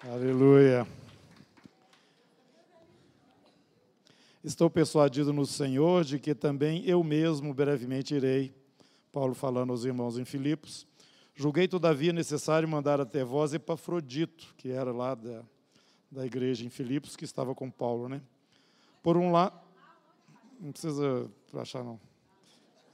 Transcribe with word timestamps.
Aleluia. 0.00 0.86
Estou 4.44 4.70
persuadido 4.70 5.32
no 5.32 5.44
Senhor 5.44 6.04
de 6.04 6.20
que 6.20 6.36
também 6.36 6.84
eu 6.86 7.02
mesmo 7.02 7.52
brevemente 7.52 8.14
irei. 8.14 8.54
Paulo 9.12 9.34
falando 9.34 9.70
aos 9.70 9.84
irmãos 9.84 10.16
em 10.16 10.24
Filipos. 10.24 10.86
Julguei, 11.34 11.66
todavia, 11.66 12.12
necessário 12.12 12.68
mandar 12.68 13.00
até 13.00 13.24
vós 13.24 13.52
Epafrodito, 13.52 14.54
que 14.56 14.70
era 14.70 14.92
lá 14.92 15.16
da, 15.16 15.42
da 16.08 16.24
igreja 16.24 16.64
em 16.64 16.70
Filipos, 16.70 17.16
que 17.16 17.24
estava 17.24 17.52
com 17.52 17.68
Paulo, 17.68 18.08
né? 18.08 18.22
Por 19.02 19.16
um 19.16 19.32
lado, 19.32 19.58
não 20.60 20.70
precisa 20.70 21.28
achar, 21.54 21.82
não. 21.82 21.98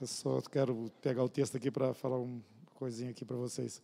Eu 0.00 0.06
só 0.06 0.40
quero 0.40 0.90
pegar 1.02 1.22
o 1.22 1.28
texto 1.28 1.58
aqui 1.58 1.70
para 1.70 1.92
falar 1.92 2.16
uma 2.16 2.40
coisinha 2.74 3.10
aqui 3.10 3.26
para 3.26 3.36
vocês. 3.36 3.82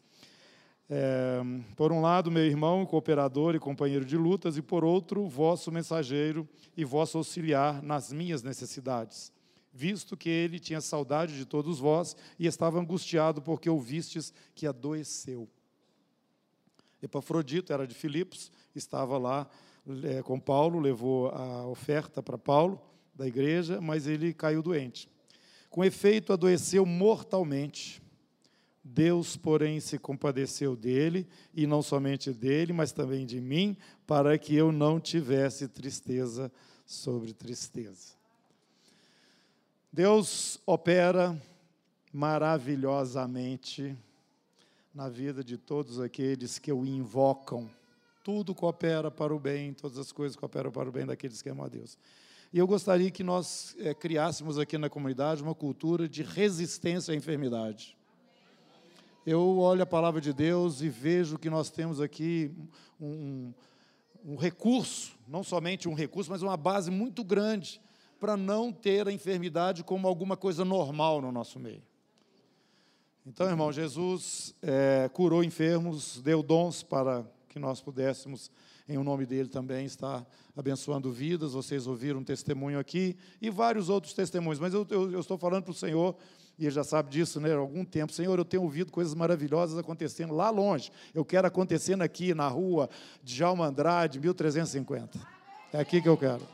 É, 0.92 1.40
por 1.76 1.92
um 1.92 2.00
lado, 2.00 2.32
meu 2.32 2.44
irmão, 2.44 2.84
cooperador 2.84 3.54
e 3.54 3.60
companheiro 3.60 4.04
de 4.04 4.16
lutas, 4.16 4.56
e 4.56 4.62
por 4.62 4.82
outro, 4.82 5.28
vosso 5.28 5.70
mensageiro 5.70 6.48
e 6.76 6.84
vosso 6.84 7.16
auxiliar 7.16 7.80
nas 7.80 8.12
minhas 8.12 8.42
necessidades, 8.42 9.32
visto 9.72 10.16
que 10.16 10.28
ele 10.28 10.58
tinha 10.58 10.80
saudade 10.80 11.36
de 11.36 11.44
todos 11.44 11.78
vós 11.78 12.16
e 12.36 12.44
estava 12.44 12.80
angustiado 12.80 13.40
porque 13.40 13.70
ouvistes 13.70 14.34
que 14.52 14.66
adoeceu. 14.66 15.48
Epafrodito 17.00 17.72
era 17.72 17.86
de 17.86 17.94
Filipos, 17.94 18.50
estava 18.74 19.16
lá 19.16 19.48
é, 20.02 20.22
com 20.24 20.40
Paulo, 20.40 20.80
levou 20.80 21.28
a 21.28 21.68
oferta 21.68 22.20
para 22.20 22.36
Paulo 22.36 22.82
da 23.14 23.28
igreja, 23.28 23.80
mas 23.80 24.08
ele 24.08 24.34
caiu 24.34 24.60
doente. 24.60 25.08
Com 25.68 25.84
efeito, 25.84 26.32
adoeceu 26.32 26.84
mortalmente 26.84 28.02
Deus, 28.92 29.36
porém, 29.36 29.78
se 29.78 29.98
compadeceu 29.98 30.74
dele, 30.74 31.26
e 31.54 31.64
não 31.64 31.80
somente 31.80 32.32
dele, 32.32 32.72
mas 32.72 32.90
também 32.90 33.24
de 33.24 33.40
mim, 33.40 33.76
para 34.04 34.36
que 34.36 34.54
eu 34.54 34.72
não 34.72 34.98
tivesse 34.98 35.68
tristeza 35.68 36.50
sobre 36.84 37.32
tristeza. 37.32 38.14
Deus 39.92 40.58
opera 40.66 41.40
maravilhosamente 42.12 43.96
na 44.92 45.08
vida 45.08 45.44
de 45.44 45.56
todos 45.56 46.00
aqueles 46.00 46.58
que 46.58 46.72
o 46.72 46.84
invocam. 46.84 47.70
Tudo 48.24 48.54
coopera 48.56 49.08
para 49.08 49.32
o 49.32 49.38
bem, 49.38 49.72
todas 49.72 49.98
as 49.98 50.10
coisas 50.10 50.36
cooperam 50.36 50.72
para 50.72 50.88
o 50.88 50.92
bem 50.92 51.06
daqueles 51.06 51.40
que 51.40 51.48
amam 51.48 51.64
a 51.64 51.68
Deus. 51.68 51.96
E 52.52 52.58
eu 52.58 52.66
gostaria 52.66 53.10
que 53.12 53.22
nós 53.22 53.76
é, 53.78 53.94
criássemos 53.94 54.58
aqui 54.58 54.76
na 54.76 54.90
comunidade 54.90 55.44
uma 55.44 55.54
cultura 55.54 56.08
de 56.08 56.24
resistência 56.24 57.14
à 57.14 57.16
enfermidade 57.16 57.99
eu 59.26 59.58
olho 59.58 59.82
a 59.82 59.86
palavra 59.86 60.20
de 60.20 60.32
Deus 60.32 60.80
e 60.80 60.88
vejo 60.88 61.38
que 61.38 61.50
nós 61.50 61.70
temos 61.70 62.00
aqui 62.00 62.50
um, 63.00 63.52
um 64.24 64.36
recurso, 64.36 65.12
não 65.28 65.42
somente 65.42 65.88
um 65.88 65.94
recurso, 65.94 66.30
mas 66.30 66.42
uma 66.42 66.56
base 66.56 66.90
muito 66.90 67.22
grande 67.22 67.80
para 68.18 68.36
não 68.36 68.72
ter 68.72 69.06
a 69.08 69.12
enfermidade 69.12 69.84
como 69.84 70.06
alguma 70.06 70.36
coisa 70.36 70.64
normal 70.64 71.20
no 71.20 71.32
nosso 71.32 71.58
meio. 71.58 71.82
Então, 73.26 73.46
irmão, 73.48 73.70
Jesus 73.70 74.54
é, 74.62 75.10
curou 75.12 75.44
enfermos, 75.44 76.20
deu 76.22 76.42
dons 76.42 76.82
para 76.82 77.24
que 77.48 77.58
nós 77.58 77.80
pudéssemos, 77.80 78.50
em 78.88 78.96
o 78.96 79.04
nome 79.04 79.26
dele 79.26 79.48
também, 79.48 79.84
estar 79.84 80.26
abençoando 80.56 81.12
vidas. 81.12 81.52
Vocês 81.52 81.86
ouviram 81.86 82.20
um 82.20 82.24
testemunho 82.24 82.78
aqui 82.78 83.16
e 83.40 83.50
vários 83.50 83.88
outros 83.88 84.14
testemunhos, 84.14 84.58
mas 84.58 84.72
eu, 84.72 84.86
eu, 84.90 85.12
eu 85.12 85.20
estou 85.20 85.36
falando 85.36 85.64
para 85.64 85.72
o 85.72 85.74
Senhor 85.74 86.16
e 86.60 86.66
ele 86.66 86.70
já 86.70 86.84
sabe 86.84 87.08
disso, 87.08 87.40
né? 87.40 87.54
Há 87.54 87.56
algum 87.56 87.86
tempo, 87.86 88.12
Senhor, 88.12 88.38
eu 88.38 88.44
tenho 88.44 88.62
ouvido 88.62 88.92
coisas 88.92 89.14
maravilhosas 89.14 89.78
acontecendo 89.78 90.34
lá 90.34 90.50
longe. 90.50 90.92
Eu 91.14 91.24
quero 91.24 91.46
acontecendo 91.46 92.02
aqui 92.02 92.34
na 92.34 92.48
rua 92.48 92.90
de 93.22 93.34
Jalma 93.34 93.64
Andrade, 93.64 94.20
1350. 94.20 95.18
É 95.72 95.80
aqui 95.80 96.02
que 96.02 96.08
eu 96.08 96.18
quero. 96.18 96.46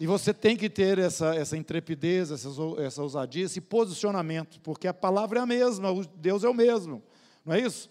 E 0.00 0.08
você 0.08 0.34
tem 0.34 0.56
que 0.56 0.68
ter 0.68 0.98
essa, 0.98 1.36
essa 1.36 1.56
intrepidez, 1.56 2.32
essa, 2.32 2.48
essa 2.84 3.00
ousadia, 3.00 3.44
esse 3.44 3.60
posicionamento, 3.60 4.58
porque 4.60 4.88
a 4.88 4.94
palavra 4.94 5.38
é 5.38 5.42
a 5.42 5.46
mesma, 5.46 5.90
Deus 6.16 6.42
é 6.42 6.48
o 6.48 6.54
mesmo, 6.54 7.00
não 7.46 7.54
é 7.54 7.60
isso? 7.60 7.88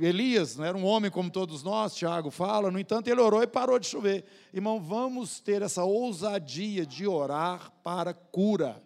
Elias 0.00 0.56
não 0.56 0.64
era 0.64 0.76
um 0.76 0.84
homem 0.84 1.12
como 1.12 1.30
todos 1.30 1.62
nós, 1.62 1.94
Tiago 1.94 2.32
fala, 2.32 2.72
no 2.72 2.80
entanto, 2.80 3.06
ele 3.06 3.20
orou 3.20 3.40
e 3.40 3.46
parou 3.46 3.78
de 3.78 3.86
chover. 3.86 4.24
Irmão, 4.52 4.80
vamos 4.80 5.38
ter 5.38 5.62
essa 5.62 5.84
ousadia 5.84 6.84
de 6.84 7.06
orar 7.06 7.70
para 7.84 8.12
cura 8.12 8.82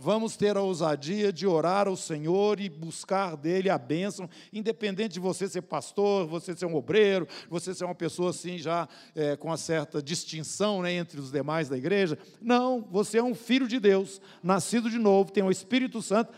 vamos 0.00 0.34
ter 0.34 0.56
a 0.56 0.62
ousadia 0.62 1.30
de 1.30 1.46
orar 1.46 1.86
ao 1.86 1.94
Senhor 1.94 2.58
e 2.58 2.70
buscar 2.70 3.36
dele 3.36 3.68
a 3.68 3.76
bênção, 3.76 4.30
independente 4.50 5.12
de 5.12 5.20
você 5.20 5.46
ser 5.46 5.60
pastor, 5.60 6.26
você 6.26 6.56
ser 6.56 6.64
um 6.64 6.74
obreiro, 6.74 7.28
você 7.50 7.74
ser 7.74 7.84
uma 7.84 7.94
pessoa 7.94 8.30
assim 8.30 8.56
já 8.56 8.88
é, 9.14 9.36
com 9.36 9.48
uma 9.48 9.58
certa 9.58 10.02
distinção 10.02 10.80
né, 10.80 10.94
entre 10.94 11.20
os 11.20 11.30
demais 11.30 11.68
da 11.68 11.76
igreja. 11.76 12.18
Não, 12.40 12.80
você 12.90 13.18
é 13.18 13.22
um 13.22 13.34
filho 13.34 13.68
de 13.68 13.78
Deus, 13.78 14.22
nascido 14.42 14.88
de 14.88 14.98
novo, 14.98 15.30
tem 15.30 15.42
o 15.42 15.50
Espírito 15.50 16.00
Santo. 16.00 16.32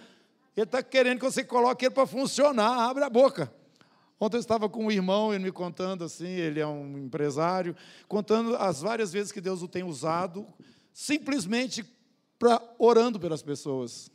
Ele 0.57 0.65
está 0.65 0.83
querendo 0.83 1.21
que 1.21 1.25
você 1.25 1.45
coloque 1.45 1.85
ele 1.85 1.95
para 1.95 2.05
funcionar, 2.05 2.91
abre 2.91 3.05
a 3.05 3.09
boca. 3.09 3.53
Ontem 4.19 4.39
eu 4.39 4.41
estava 4.41 4.69
com 4.69 4.87
um 4.87 4.91
irmão, 4.91 5.33
ele 5.33 5.45
me 5.45 5.53
contando 5.53 6.03
assim, 6.03 6.27
ele 6.27 6.59
é 6.59 6.67
um 6.67 6.99
empresário, 6.99 7.77
contando 8.09 8.57
as 8.57 8.81
várias 8.81 9.13
vezes 9.13 9.31
que 9.31 9.41
Deus 9.41 9.63
o 9.63 9.69
tem 9.69 9.85
usado, 9.85 10.45
simplesmente 10.93 11.85
para 12.43 12.61
orando 12.77 13.21
pelas 13.21 13.41
pessoas. 13.41 14.11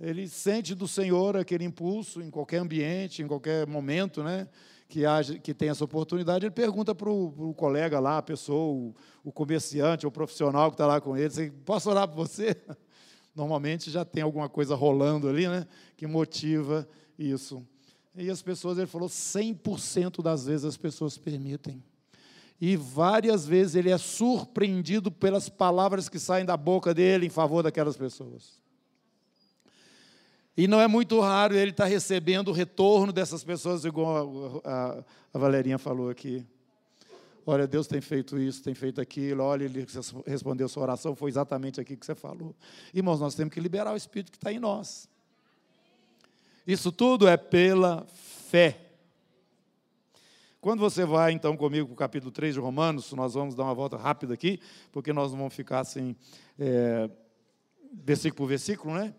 Ele 0.00 0.26
sente 0.26 0.74
do 0.74 0.88
Senhor 0.88 1.36
aquele 1.36 1.62
impulso 1.62 2.22
em 2.22 2.30
qualquer 2.30 2.56
ambiente, 2.56 3.20
em 3.20 3.26
qualquer 3.26 3.66
momento, 3.66 4.22
né? 4.22 4.48
Que, 4.88 5.04
haja, 5.04 5.38
que 5.38 5.52
tem 5.52 5.68
essa 5.68 5.84
oportunidade, 5.84 6.46
ele 6.46 6.50
pergunta 6.50 6.94
para 6.94 7.10
o 7.10 7.52
colega 7.54 8.00
lá, 8.00 8.16
a 8.16 8.22
pessoa, 8.22 8.72
o, 8.72 8.94
o 9.22 9.30
comerciante, 9.30 10.06
o 10.06 10.10
profissional 10.10 10.70
que 10.70 10.76
está 10.76 10.86
lá 10.86 11.02
com 11.02 11.14
ele, 11.14 11.26
assim, 11.26 11.50
posso 11.50 11.90
orar 11.90 12.08
por 12.08 12.16
você? 12.16 12.56
Normalmente 13.36 13.90
já 13.90 14.02
tem 14.02 14.22
alguma 14.22 14.48
coisa 14.48 14.74
rolando 14.74 15.28
ali, 15.28 15.46
né? 15.46 15.66
Que 15.98 16.06
motiva 16.06 16.88
isso. 17.18 17.62
E 18.16 18.30
as 18.30 18.40
pessoas, 18.40 18.78
ele 18.78 18.86
falou, 18.86 19.10
100% 19.10 20.22
das 20.22 20.46
vezes 20.46 20.64
as 20.64 20.78
pessoas 20.78 21.18
permitem 21.18 21.84
e 22.60 22.76
várias 22.76 23.46
vezes 23.46 23.74
ele 23.74 23.90
é 23.90 23.98
surpreendido 23.98 25.10
pelas 25.10 25.48
palavras 25.48 26.08
que 26.08 26.18
saem 26.18 26.44
da 26.44 26.56
boca 26.56 26.92
dele 26.92 27.26
em 27.26 27.30
favor 27.30 27.62
daquelas 27.62 27.96
pessoas. 27.96 28.58
E 30.56 30.66
não 30.66 30.80
é 30.80 30.88
muito 30.88 31.20
raro 31.20 31.54
ele 31.54 31.70
estar 31.70 31.84
recebendo 31.84 32.48
o 32.48 32.52
retorno 32.52 33.12
dessas 33.12 33.44
pessoas, 33.44 33.84
igual 33.84 34.60
a, 34.64 35.04
a 35.32 35.38
Valerinha 35.38 35.78
falou 35.78 36.10
aqui. 36.10 36.44
Olha, 37.46 37.66
Deus 37.66 37.86
tem 37.86 38.00
feito 38.00 38.36
isso, 38.36 38.62
tem 38.62 38.74
feito 38.74 39.00
aquilo. 39.00 39.42
Olha, 39.44 39.64
Ele 39.64 39.86
respondeu 40.26 40.68
sua 40.68 40.82
oração, 40.82 41.14
foi 41.14 41.30
exatamente 41.30 41.80
aqui 41.80 41.96
que 41.96 42.04
você 42.04 42.14
falou. 42.14 42.54
Irmãos, 42.92 43.20
nós 43.20 43.34
temos 43.34 43.54
que 43.54 43.60
liberar 43.60 43.92
o 43.92 43.96
Espírito 43.96 44.32
que 44.32 44.36
está 44.36 44.52
em 44.52 44.58
nós. 44.58 45.08
Isso 46.66 46.90
tudo 46.90 47.26
é 47.28 47.36
pela 47.36 48.04
fé. 48.50 48.87
Quando 50.68 50.80
você 50.80 51.06
vai, 51.06 51.32
então, 51.32 51.56
comigo 51.56 51.86
para 51.86 51.94
o 51.94 51.96
capítulo 51.96 52.30
3 52.30 52.52
de 52.52 52.60
Romanos, 52.60 53.10
nós 53.14 53.32
vamos 53.32 53.54
dar 53.54 53.62
uma 53.62 53.72
volta 53.72 53.96
rápida 53.96 54.34
aqui, 54.34 54.60
porque 54.92 55.14
nós 55.14 55.30
não 55.30 55.38
vamos 55.38 55.54
ficar 55.54 55.80
assim, 55.80 56.14
é, 56.58 57.08
versículo 58.04 58.36
por 58.36 58.48
versículo, 58.50 58.92
né? 58.92 59.14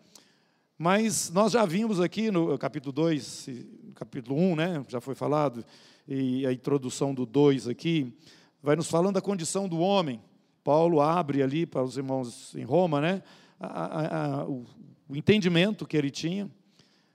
Mas 0.77 1.31
nós 1.31 1.53
já 1.53 1.65
vimos 1.65 1.99
aqui 1.99 2.29
no 2.29 2.55
capítulo 2.59 2.91
2, 2.91 3.49
capítulo 3.95 4.39
1, 4.39 4.55
né? 4.57 4.85
Já 4.87 5.01
foi 5.01 5.15
falado, 5.15 5.65
e 6.07 6.45
a 6.45 6.53
introdução 6.53 7.15
do 7.15 7.25
2 7.25 7.67
aqui, 7.67 8.15
vai 8.61 8.75
nos 8.75 8.87
falando 8.87 9.15
da 9.15 9.21
condição 9.21 9.67
do 9.67 9.79
homem. 9.79 10.21
Paulo 10.63 11.01
abre 11.01 11.41
ali 11.41 11.65
para 11.65 11.81
os 11.81 11.97
irmãos 11.97 12.53
em 12.53 12.63
Roma, 12.63 13.01
né? 13.01 13.23
A, 13.59 13.67
a, 13.67 14.41
a, 14.41 14.47
o, 14.47 14.67
o 15.09 15.15
entendimento 15.15 15.87
que 15.87 15.97
ele 15.97 16.11
tinha 16.11 16.47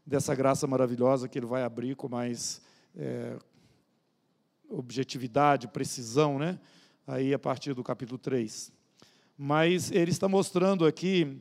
dessa 0.05 0.35
graça 0.35 0.67
maravilhosa 0.67 1.29
que 1.29 1.39
ele 1.39 1.47
vai 1.47 1.63
abrir 1.63 1.95
com 1.95 2.09
mais 2.09 2.61
é, 2.97 3.37
objetividade, 4.79 5.69
precisão, 5.69 6.39
né? 6.39 6.59
Aí 7.07 7.33
a 7.33 7.39
partir 7.39 7.75
do 7.75 7.83
capítulo 7.83 8.19
3. 8.19 8.73
Mas 9.37 9.91
ele 9.91 10.11
está 10.11 10.29
mostrando 10.29 10.87
aqui 10.87 11.41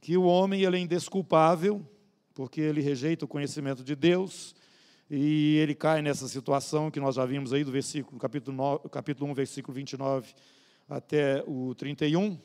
que 0.00 0.16
o 0.16 0.24
homem 0.24 0.62
ele 0.62 0.76
é 0.76 0.80
indesculpável, 0.80 1.86
porque 2.34 2.60
ele 2.60 2.80
rejeita 2.80 3.24
o 3.24 3.28
conhecimento 3.28 3.84
de 3.84 3.94
Deus, 3.94 4.54
e 5.10 5.56
ele 5.58 5.74
cai 5.74 6.00
nessa 6.00 6.26
situação 6.26 6.90
que 6.90 6.98
nós 6.98 7.16
já 7.16 7.26
vimos 7.26 7.52
aí 7.52 7.64
do 7.64 7.70
versículo, 7.70 8.18
capítulo, 8.18 8.56
9, 8.56 8.88
capítulo 8.88 9.30
1, 9.30 9.34
versículo 9.34 9.74
29 9.74 10.34
até 10.88 11.44
o 11.46 11.74
31. 11.74 12.38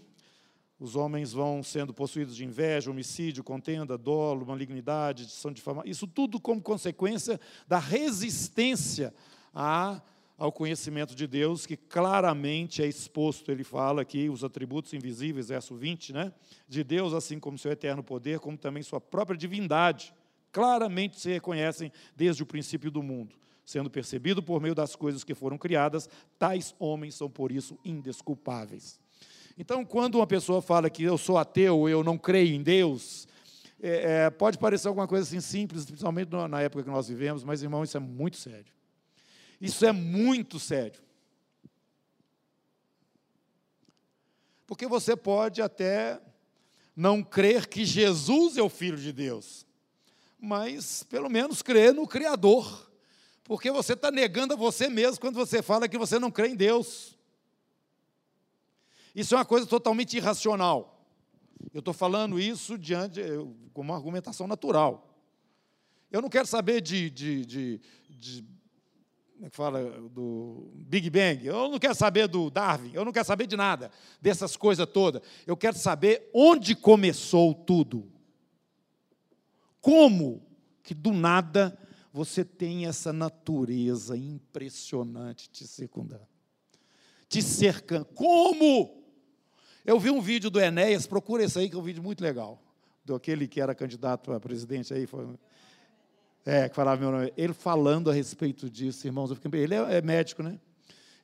Os 0.79 0.95
homens 0.95 1.33
vão 1.33 1.63
sendo 1.63 1.93
possuídos 1.93 2.35
de 2.35 2.45
inveja, 2.45 2.91
homicídio, 2.91 3.43
contenda, 3.43 3.97
dolo, 3.97 4.45
malignidade, 4.45 5.25
de 5.25 5.61
fama. 5.61 5.81
Isso 5.85 6.05
tudo 6.05 6.39
como 6.39 6.61
consequência 6.61 7.39
da 7.67 7.79
resistência 7.79 9.13
a, 9.53 10.01
ao 10.37 10.51
conhecimento 10.51 11.15
de 11.15 11.25
Deus, 11.25 11.65
que 11.65 11.75
claramente 11.75 12.83
é 12.83 12.85
exposto, 12.85 13.51
ele 13.51 13.63
fala 13.63 14.03
aqui, 14.03 14.29
os 14.29 14.43
atributos 14.43 14.93
invisíveis, 14.93 15.49
verso 15.49 15.75
20, 15.75 16.13
né? 16.13 16.31
De 16.67 16.83
Deus, 16.83 17.13
assim 17.13 17.39
como 17.39 17.57
seu 17.57 17.71
eterno 17.71 18.03
poder, 18.03 18.39
como 18.39 18.55
também 18.55 18.83
sua 18.83 19.01
própria 19.01 19.35
divindade, 19.35 20.13
claramente 20.51 21.19
se 21.19 21.31
reconhecem 21.31 21.91
desde 22.15 22.43
o 22.43 22.45
princípio 22.45 22.91
do 22.91 23.01
mundo. 23.01 23.35
sendo 23.65 23.89
percebido 23.89 24.41
por 24.41 24.61
meio 24.61 24.73
das 24.73 24.95
coisas 24.95 25.25
que 25.25 25.35
foram 25.35 25.57
criadas, 25.57 26.09
tais 26.39 26.73
homens 26.79 27.15
são 27.15 27.29
por 27.29 27.51
isso 27.51 27.77
indesculpáveis. 27.83 28.97
Então, 29.57 29.83
quando 29.83 30.15
uma 30.15 30.25
pessoa 30.25 30.61
fala 30.61 30.89
que 30.89 31.03
eu 31.03 31.17
sou 31.17 31.37
ateu, 31.37 31.89
eu 31.89 32.01
não 32.01 32.17
creio 32.17 32.55
em 32.55 32.63
Deus, 32.63 33.27
é, 33.81 34.25
é, 34.25 34.29
pode 34.29 34.57
parecer 34.57 34.87
alguma 34.87 35.05
coisa 35.05 35.27
assim 35.27 35.41
simples, 35.41 35.83
principalmente 35.83 36.29
na 36.31 36.61
época 36.61 36.85
que 36.85 36.89
nós 36.89 37.09
vivemos, 37.09 37.43
mas, 37.43 37.61
irmão, 37.61 37.83
isso 37.83 37.97
é 37.97 37.99
muito 37.99 38.37
sério. 38.37 38.76
Isso 39.59 39.85
é 39.85 39.91
muito 39.91 40.59
sério. 40.59 41.01
Porque 44.65 44.87
você 44.87 45.15
pode 45.15 45.61
até 45.61 46.21
não 46.95 47.23
crer 47.23 47.67
que 47.67 47.85
Jesus 47.85 48.57
é 48.57 48.61
o 48.61 48.69
Filho 48.69 48.97
de 48.97 49.13
Deus, 49.13 49.65
mas 50.39 51.03
pelo 51.03 51.29
menos 51.29 51.61
crer 51.61 51.93
no 51.93 52.07
Criador, 52.07 52.91
porque 53.43 53.71
você 53.71 53.93
está 53.93 54.11
negando 54.11 54.53
a 54.53 54.57
você 54.57 54.89
mesmo 54.89 55.21
quando 55.21 55.35
você 55.35 55.61
fala 55.61 55.87
que 55.87 55.97
você 55.97 56.19
não 56.19 56.29
crê 56.29 56.49
em 56.49 56.55
Deus. 56.55 57.15
Isso 59.15 59.33
é 59.33 59.37
uma 59.37 59.45
coisa 59.45 59.65
totalmente 59.65 60.17
irracional. 60.17 61.05
Eu 61.73 61.79
estou 61.79 61.93
falando 61.93 62.39
isso 62.39 62.77
diante, 62.77 63.21
como 63.73 63.91
uma 63.91 63.95
argumentação 63.95 64.47
natural. 64.47 65.07
Eu 66.11 66.21
não 66.21 66.29
quero 66.29 66.47
saber 66.47 66.81
de, 66.81 67.09
de, 67.09 67.45
de, 67.45 67.81
de 68.09 68.45
como 69.37 69.45
é 69.45 69.49
que 69.51 69.55
fala, 69.55 69.83
do 70.09 70.71
Big 70.73 71.11
Bang, 71.11 71.45
eu 71.45 71.69
não 71.69 71.77
quero 71.77 71.93
saber 71.93 72.27
do 72.27 72.49
Darwin, 72.49 72.89
eu 72.91 73.05
não 73.05 73.11
quero 73.11 73.25
saber 73.25 73.45
de 73.45 73.55
nada, 73.55 73.91
dessas 74.19 74.57
coisas 74.57 74.87
todas. 74.87 75.21
Eu 75.45 75.55
quero 75.55 75.77
saber 75.77 76.27
onde 76.33 76.75
começou 76.75 77.53
tudo. 77.53 78.11
Como 79.79 80.43
que 80.81 80.95
do 80.95 81.13
nada 81.13 81.77
você 82.11 82.43
tem 82.43 82.87
essa 82.87 83.13
natureza 83.13 84.17
impressionante 84.17 85.47
te 85.51 85.67
circundando, 85.67 86.27
te 87.29 87.43
cercando. 87.43 88.05
Como? 88.05 89.03
Eu 89.85 89.99
vi 89.99 90.09
um 90.09 90.19
vídeo 90.19 90.49
do 90.49 90.59
Enéas, 90.59 91.05
procura 91.05 91.43
esse 91.43 91.59
aí, 91.59 91.69
que 91.69 91.75
é 91.75 91.79
um 91.79 91.83
vídeo 91.83 92.01
muito 92.01 92.23
legal. 92.23 92.59
Do 93.05 93.13
aquele 93.13 93.47
que 93.47 93.61
era 93.61 93.75
candidato 93.75 94.33
a 94.33 94.39
presidente 94.39 94.91
aí. 94.95 95.05
Foi, 95.05 95.27
é, 96.47 96.69
que 96.69 96.75
falava 96.75 97.01
meu 97.01 97.11
nome. 97.11 97.33
Ele 97.35 97.51
falando 97.51 98.09
a 98.09 98.13
respeito 98.13 98.69
disso, 98.69 99.05
irmãos. 99.05 99.33
Fiquei, 99.33 99.59
ele 99.59 99.75
é, 99.75 99.97
é, 99.97 100.01
médico, 100.01 100.41
né? 100.41 100.57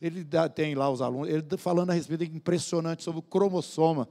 Ele 0.02 0.22
dá, 0.22 0.50
tem 0.50 0.76
lá 0.76 0.90
os 0.90 1.02
alunos, 1.02 1.30
ele 1.30 1.42
falando 1.58 1.92
a 1.92 1.94
respeito 1.94 2.26
impressionante 2.26 3.04
sobre 3.04 3.20
o 3.20 3.24
cromossoma. 3.24 4.10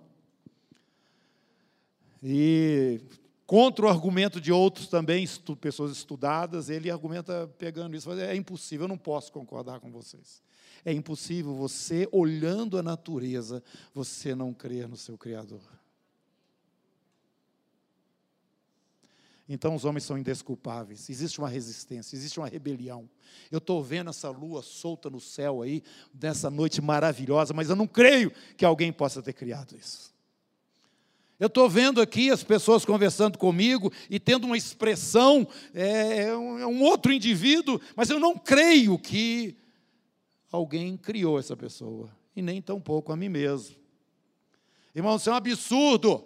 E 2.23 2.99
contra 3.47 3.85
o 3.85 3.89
argumento 3.91 4.41
de 4.41 4.51
outros 4.51 4.89
também, 4.89 5.23
estu, 5.23 5.55
pessoas 5.55 5.93
estudadas, 5.93 6.71
ele 6.71 6.91
argumenta 6.91 7.47
pegando 7.59 7.95
isso. 7.95 8.11
É 8.13 8.35
impossível, 8.35 8.85
eu 8.85 8.89
não 8.89 8.97
posso 8.97 9.31
concordar 9.31 9.81
com 9.81 9.93
vocês. 9.93 10.43
É 10.83 10.95
impossível 10.95 11.55
você, 11.55 12.09
olhando 12.11 12.79
a 12.79 12.83
natureza, 12.83 13.63
você 13.93 14.35
não 14.35 14.55
crer 14.55 14.89
no 14.89 14.97
seu 14.97 15.19
Criador. 15.19 15.61
Então 19.53 19.75
os 19.75 19.85
homens 19.85 20.05
são 20.05 20.17
indesculpáveis. 20.17 21.11
Existe 21.11 21.39
uma 21.39 21.49
resistência, 21.49 22.17
existe 22.17 22.41
uma 22.41 22.49
rebelião. 22.49 23.07
Eu 23.51 23.59
estou 23.59 23.83
vendo 23.83 24.09
essa 24.09 24.31
lua 24.31 24.63
solta 24.63 25.11
no 25.11 25.21
céu 25.21 25.61
aí, 25.61 25.83
dessa 26.11 26.49
noite 26.49 26.81
maravilhosa, 26.81 27.53
mas 27.53 27.69
eu 27.69 27.77
não 27.77 27.87
creio 27.87 28.33
que 28.57 28.65
alguém 28.65 28.91
possa 28.91 29.21
ter 29.21 29.35
criado 29.35 29.77
isso. 29.77 30.11
Eu 31.39 31.49
estou 31.49 31.69
vendo 31.69 32.01
aqui 32.01 32.31
as 32.31 32.43
pessoas 32.43 32.83
conversando 32.83 33.37
comigo 33.37 33.93
e 34.09 34.19
tendo 34.19 34.45
uma 34.45 34.57
expressão, 34.57 35.47
é, 35.75 36.23
é 36.23 36.37
um, 36.37 36.59
é 36.59 36.67
um 36.67 36.83
outro 36.83 37.13
indivíduo, 37.13 37.79
mas 37.95 38.09
eu 38.09 38.19
não 38.19 38.39
creio 38.39 38.99
que 38.99 39.55
alguém 40.51 40.97
criou 40.97 41.39
essa 41.39 41.55
pessoa, 41.55 42.09
e 42.35 42.41
nem 42.41 42.63
tampouco 42.63 43.13
a 43.13 43.17
mim 43.17 43.29
mesmo. 43.29 43.77
Irmão, 44.95 45.17
isso 45.17 45.29
é 45.29 45.33
um 45.33 45.37
absurdo. 45.37 46.25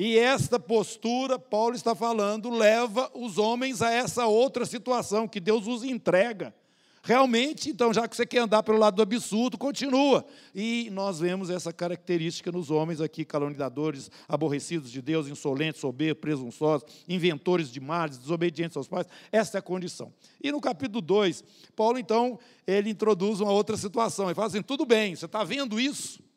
E 0.00 0.16
esta 0.16 0.60
postura, 0.60 1.40
Paulo 1.40 1.74
está 1.74 1.92
falando, 1.92 2.50
leva 2.50 3.10
os 3.14 3.36
homens 3.36 3.82
a 3.82 3.90
essa 3.90 4.28
outra 4.28 4.64
situação 4.64 5.26
que 5.26 5.40
Deus 5.40 5.66
os 5.66 5.82
entrega. 5.82 6.54
Realmente, 7.02 7.70
então, 7.70 7.92
já 7.92 8.06
que 8.06 8.14
você 8.14 8.24
quer 8.24 8.38
andar 8.38 8.62
pelo 8.62 8.78
lado 8.78 8.94
do 8.94 9.02
absurdo, 9.02 9.58
continua. 9.58 10.24
E 10.54 10.88
nós 10.92 11.18
vemos 11.18 11.50
essa 11.50 11.72
característica 11.72 12.52
nos 12.52 12.70
homens 12.70 13.00
aqui, 13.00 13.24
caluniadores, 13.24 14.08
aborrecidos 14.28 14.92
de 14.92 15.02
Deus, 15.02 15.26
insolentes, 15.26 15.80
soberbos, 15.80 16.20
presunçosos, 16.20 16.86
inventores 17.08 17.68
de 17.68 17.80
males, 17.80 18.18
desobedientes 18.18 18.76
aos 18.76 18.86
pais. 18.86 19.08
Essa 19.32 19.56
é 19.56 19.58
a 19.58 19.62
condição. 19.62 20.12
E 20.40 20.52
no 20.52 20.60
capítulo 20.60 21.00
2, 21.00 21.42
Paulo, 21.74 21.98
então, 21.98 22.38
ele 22.64 22.90
introduz 22.90 23.40
uma 23.40 23.50
outra 23.50 23.76
situação. 23.76 24.26
Ele 24.26 24.36
fala 24.36 24.46
assim: 24.46 24.62
tudo 24.62 24.86
bem, 24.86 25.16
você 25.16 25.24
está 25.26 25.42
vendo 25.42 25.80
isso? 25.80 26.27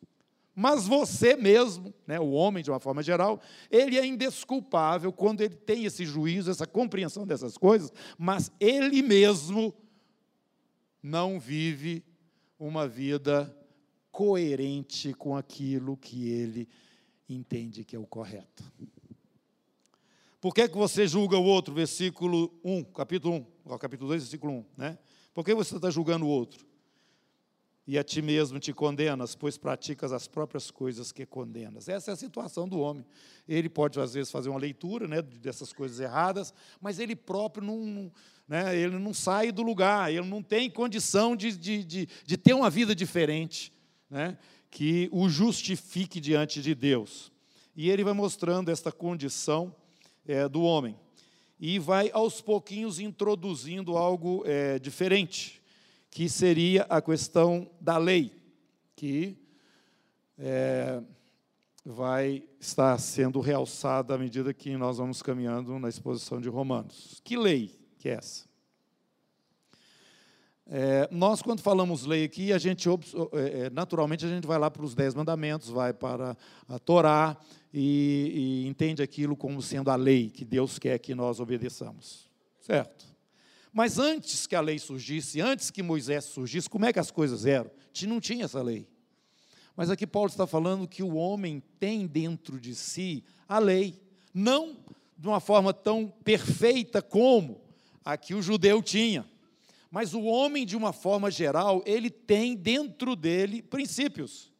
Mas 0.56 0.86
você 0.86 1.36
mesmo, 1.36 1.94
né, 2.06 2.20
o 2.20 2.32
homem 2.32 2.64
de 2.64 2.70
uma 2.70 2.80
forma 2.80 3.02
geral, 3.02 3.40
ele 3.70 3.98
é 3.98 4.06
indesculpável 4.06 5.12
quando 5.12 5.42
ele 5.42 5.56
tem 5.56 5.86
esse 5.86 6.06
juízo, 6.06 6.52
essa 6.52 6.68
compreensão 6.68 7.26
dessas 7.26 7.58
coisas, 7.58 7.92
mas 8.18 8.52
ele 8.60 9.02
mesmo 9.02 9.74
não 11.02 11.40
vive 11.40 12.04
uma 12.60 12.88
vida 12.88 13.56
coerente 14.12 15.14
com 15.14 15.36
aquilo 15.36 15.96
que 15.96 16.30
ele 16.30 16.68
entende 17.30 17.86
que 17.86 17.96
é 17.96 18.00
o 18.00 18.06
correto. 18.06 18.64
Por 20.42 20.54
que, 20.54 20.68
que 20.68 20.76
você 20.76 21.08
julga 21.08 21.38
o 21.38 21.44
outro? 21.44 21.74
Versículo 21.74 22.52
1, 22.64 22.84
capítulo 22.86 23.48
1, 23.66 23.78
capítulo 23.78 24.10
2, 24.10 24.24
versículo 24.24 24.54
1. 24.54 24.66
Né? 24.76 24.98
Por 25.34 25.46
que 25.46 25.54
você 25.54 25.76
está 25.76 25.90
julgando 25.90 26.26
o 26.26 26.30
outro? 26.30 26.66
E 27.88 27.98
a 27.98 28.04
ti 28.04 28.22
mesmo 28.22 28.60
te 28.60 28.72
condenas, 28.72 29.36
pois 29.36 29.58
praticas 29.58 30.12
as 30.12 30.28
próprias 30.28 30.70
coisas 30.70 31.12
que 31.12 31.26
condenas. 31.26 31.90
Essa 31.90 32.12
é 32.12 32.14
a 32.14 32.18
situação 32.18 32.68
do 32.68 32.80
homem. 32.80 33.04
Ele 33.48 33.68
pode, 33.68 34.00
às 34.00 34.14
vezes, 34.14 34.32
fazer 34.32 34.50
uma 34.50 34.60
leitura 34.60 35.08
né, 35.08 35.22
dessas 35.22 35.74
coisas 35.74 36.00
erradas, 36.00 36.54
mas 36.80 37.00
ele 37.00 37.16
próprio 37.16 37.66
não, 37.66 38.12
né, 38.48 38.78
ele 38.78 39.00
não 39.00 39.14
sai 39.14 39.52
do 39.52 39.64
lugar, 39.64 40.12
ele 40.12 40.28
não 40.28 40.44
tem 40.44 40.70
condição 40.70 41.36
de, 41.36 41.58
de, 41.58 41.84
de, 41.84 42.08
de 42.26 42.38
ter 42.38 42.54
uma 42.54 42.70
vida 42.70 42.94
diferente, 42.94 43.74
né, 44.10 44.38
que 44.70 45.10
o 45.12 45.28
justifique 45.28 46.20
diante 46.20 46.62
de 46.62 46.76
Deus. 46.76 47.32
E 47.76 47.90
ele 47.90 48.04
vai 48.04 48.14
mostrando 48.14 48.70
esta 48.70 48.92
condição 48.92 49.76
é, 50.26 50.48
do 50.48 50.62
homem. 50.62 50.96
E 51.60 51.80
vai, 51.80 52.10
aos 52.14 52.42
pouquinhos, 52.42 53.00
introduzindo 53.00 53.98
algo 53.98 54.44
é, 54.46 54.80
diferente, 54.80 55.61
que 56.12 56.30
seria 56.30 56.84
a 56.84 57.02
questão 57.02 57.68
da 57.82 57.98
lei, 57.98 58.40
que 58.96 59.36
é, 60.38 61.02
vai 61.84 62.44
estar 62.60 62.96
sendo 63.00 63.40
realçada 63.40 64.14
à 64.14 64.18
medida 64.18 64.54
que 64.54 64.78
nós 64.78 65.00
vamos 65.00 65.24
caminhando 65.24 65.80
na 65.80 65.90
exposição 65.90 66.40
de 66.40 66.50
Romanos. 66.50 67.20
Que 67.24 67.36
lei? 67.36 67.82
que 68.02 68.10
é 68.10 68.14
essa. 68.14 68.50
É, 70.66 71.08
nós, 71.12 71.42
quando 71.42 71.62
falamos 71.62 72.06
lei 72.06 72.24
aqui, 72.24 72.52
a 72.52 72.58
gente 72.58 72.88
é, 72.90 73.66
é, 73.66 73.70
naturalmente 73.70 74.26
a 74.26 74.30
gente 74.30 74.48
vai 74.48 74.58
lá 74.58 74.72
para 74.72 74.84
os 74.84 74.96
dez 74.96 75.14
mandamentos, 75.14 75.70
vai 75.70 75.94
para 75.94 76.36
a 76.68 76.80
Torá 76.80 77.38
e, 77.74 78.64
e, 78.64 78.68
entende 78.68 79.04
aquilo 79.04 79.36
como 79.36 79.62
sendo 79.62 79.92
a 79.92 79.96
lei 79.96 80.30
que 80.30 80.46
Deus 80.46 80.80
quer 80.80 80.98
que 80.98 81.14
nós 81.14 81.40
obedeçamos, 81.40 82.30
certo? 82.62 83.06
Mas 83.74 83.98
antes 83.98 84.46
que 84.46 84.56
a 84.56 84.62
lei 84.62 84.78
surgisse, 84.78 85.40
antes 85.40 85.72
que 85.72 85.82
Moisés 85.82 86.26
surgisse, 86.26 86.70
como 86.70 86.86
é 86.86 86.92
que 86.92 87.00
as 87.00 87.12
coisas 87.12 87.46
eram? 87.46 87.72
Não 88.08 88.20
tinha 88.20 88.46
essa 88.46 88.62
lei. 88.62 88.88
Mas 89.76 89.90
aqui 89.90 90.06
Paulo 90.06 90.30
está 90.30 90.46
falando 90.46 90.88
que 90.88 91.02
o 91.02 91.16
homem 91.16 91.64
tem 91.80 92.06
dentro 92.06 92.60
de 92.60 92.76
si 92.76 93.24
a 93.48 93.60
lei, 93.60 94.00
não 94.34 94.78
de 95.18 95.28
uma 95.28 95.40
forma 95.40 95.74
tão 95.74 96.08
perfeita 96.24 97.02
como 97.02 97.62
a 98.04 98.18
que 98.18 98.34
o 98.34 98.42
judeu 98.42 98.82
tinha. 98.82 99.26
Mas 99.90 100.14
o 100.14 100.24
homem, 100.24 100.66
de 100.66 100.76
uma 100.76 100.94
forma 100.94 101.30
geral, 101.30 101.84
ele 101.86 102.10
tem 102.10 102.56
dentro 102.56 103.16
dele 103.16 103.62
princípios. 103.62 104.52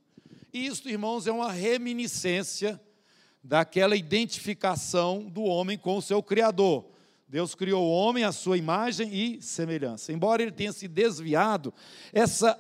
E 0.54 0.66
isso, 0.66 0.88
irmãos, 0.90 1.26
é 1.26 1.32
uma 1.32 1.52
reminiscência 1.52 2.80
daquela 3.44 3.96
identificação 3.96 5.24
do 5.24 5.44
homem 5.44 5.78
com 5.78 5.98
o 5.98 6.02
seu 6.02 6.22
Criador. 6.22 6.91
Deus 7.32 7.56
criou 7.56 7.86
o 7.86 7.90
homem 7.90 8.26
à 8.26 8.32
sua 8.34 8.58
imagem 8.58 9.10
e 9.14 9.42
semelhança. 9.42 10.12
Embora 10.12 10.42
ele 10.42 10.52
tenha 10.52 10.74
se 10.74 10.86
desviado, 10.86 11.74
essa 12.12 12.60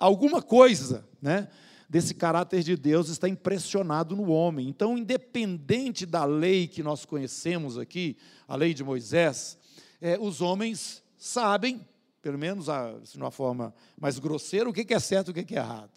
alguma 0.00 0.42
coisa, 0.42 1.08
né, 1.22 1.46
desse 1.88 2.12
caráter 2.12 2.64
de 2.64 2.76
Deus 2.76 3.08
está 3.08 3.28
impressionado 3.28 4.16
no 4.16 4.28
homem. 4.28 4.68
Então, 4.68 4.98
independente 4.98 6.04
da 6.04 6.24
lei 6.24 6.66
que 6.66 6.82
nós 6.82 7.04
conhecemos 7.04 7.78
aqui, 7.78 8.16
a 8.48 8.56
lei 8.56 8.74
de 8.74 8.82
Moisés, 8.82 9.56
é, 10.00 10.18
os 10.18 10.40
homens 10.40 11.04
sabem, 11.16 11.86
pelo 12.20 12.36
menos 12.36 12.68
assim, 12.68 13.12
de 13.12 13.18
uma 13.18 13.30
forma 13.30 13.72
mais 13.96 14.18
grosseira, 14.18 14.68
o 14.68 14.72
que 14.72 14.92
é 14.92 14.98
certo 14.98 15.28
e 15.28 15.30
o 15.30 15.34
que 15.34 15.54
é 15.54 15.58
errado. 15.58 15.92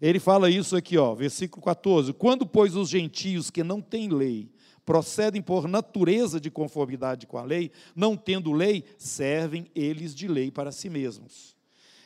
Ele 0.00 0.20
fala 0.20 0.48
isso 0.48 0.76
aqui, 0.76 0.96
ó, 0.96 1.16
versículo 1.16 1.64
14: 1.64 2.12
Quando, 2.12 2.46
pois, 2.46 2.76
os 2.76 2.88
gentios 2.88 3.50
que 3.50 3.64
não 3.64 3.80
têm 3.80 4.08
lei 4.08 4.52
procedem 4.90 5.40
por 5.40 5.68
natureza 5.68 6.40
de 6.40 6.50
conformidade 6.50 7.24
com 7.24 7.38
a 7.38 7.44
lei, 7.44 7.70
não 7.94 8.16
tendo 8.16 8.50
lei, 8.50 8.82
servem 8.98 9.70
eles 9.72 10.12
de 10.12 10.26
lei 10.26 10.50
para 10.50 10.72
si 10.72 10.90
mesmos. 10.90 11.54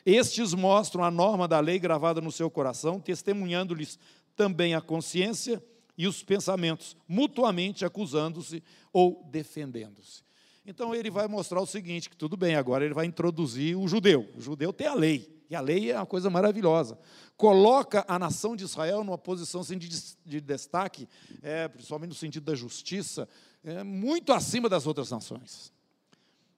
Estes 0.04 0.52
mostram 0.52 1.02
a 1.02 1.10
norma 1.10 1.48
da 1.48 1.58
lei 1.60 1.78
gravada 1.78 2.20
no 2.20 2.30
seu 2.30 2.50
coração, 2.50 3.00
testemunhando-lhes 3.00 3.98
também 4.36 4.74
a 4.74 4.82
consciência 4.82 5.64
e 5.96 6.06
os 6.06 6.22
pensamentos, 6.22 6.94
mutuamente 7.08 7.86
acusando-se 7.86 8.62
ou 8.92 9.26
defendendo-se. 9.32 10.22
Então 10.66 10.94
ele 10.94 11.10
vai 11.10 11.26
mostrar 11.26 11.62
o 11.62 11.66
seguinte: 11.66 12.10
que 12.10 12.16
tudo 12.18 12.36
bem, 12.36 12.54
agora 12.54 12.84
ele 12.84 12.92
vai 12.92 13.06
introduzir 13.06 13.78
o 13.78 13.88
judeu. 13.88 14.28
O 14.36 14.42
judeu 14.42 14.74
tem 14.74 14.88
a 14.88 14.94
lei, 14.94 15.42
a 15.54 15.60
lei 15.60 15.90
é 15.90 15.96
uma 15.96 16.06
coisa 16.06 16.28
maravilhosa. 16.28 16.98
Coloca 17.36 18.04
a 18.06 18.18
nação 18.18 18.54
de 18.54 18.64
Israel 18.64 19.04
numa 19.04 19.18
posição 19.18 19.60
assim, 19.60 19.78
de, 19.78 19.88
de 20.24 20.40
destaque, 20.40 21.08
é, 21.42 21.68
principalmente 21.68 22.10
no 22.10 22.14
sentido 22.14 22.44
da 22.44 22.54
justiça, 22.54 23.28
é, 23.64 23.82
muito 23.82 24.32
acima 24.32 24.68
das 24.68 24.86
outras 24.86 25.10
nações. 25.10 25.72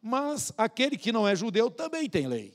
Mas 0.02 0.52
aquele 0.56 0.96
que 0.96 1.12
não 1.12 1.26
é 1.26 1.34
judeu 1.34 1.70
também 1.70 2.08
tem 2.08 2.26
lei. 2.26 2.54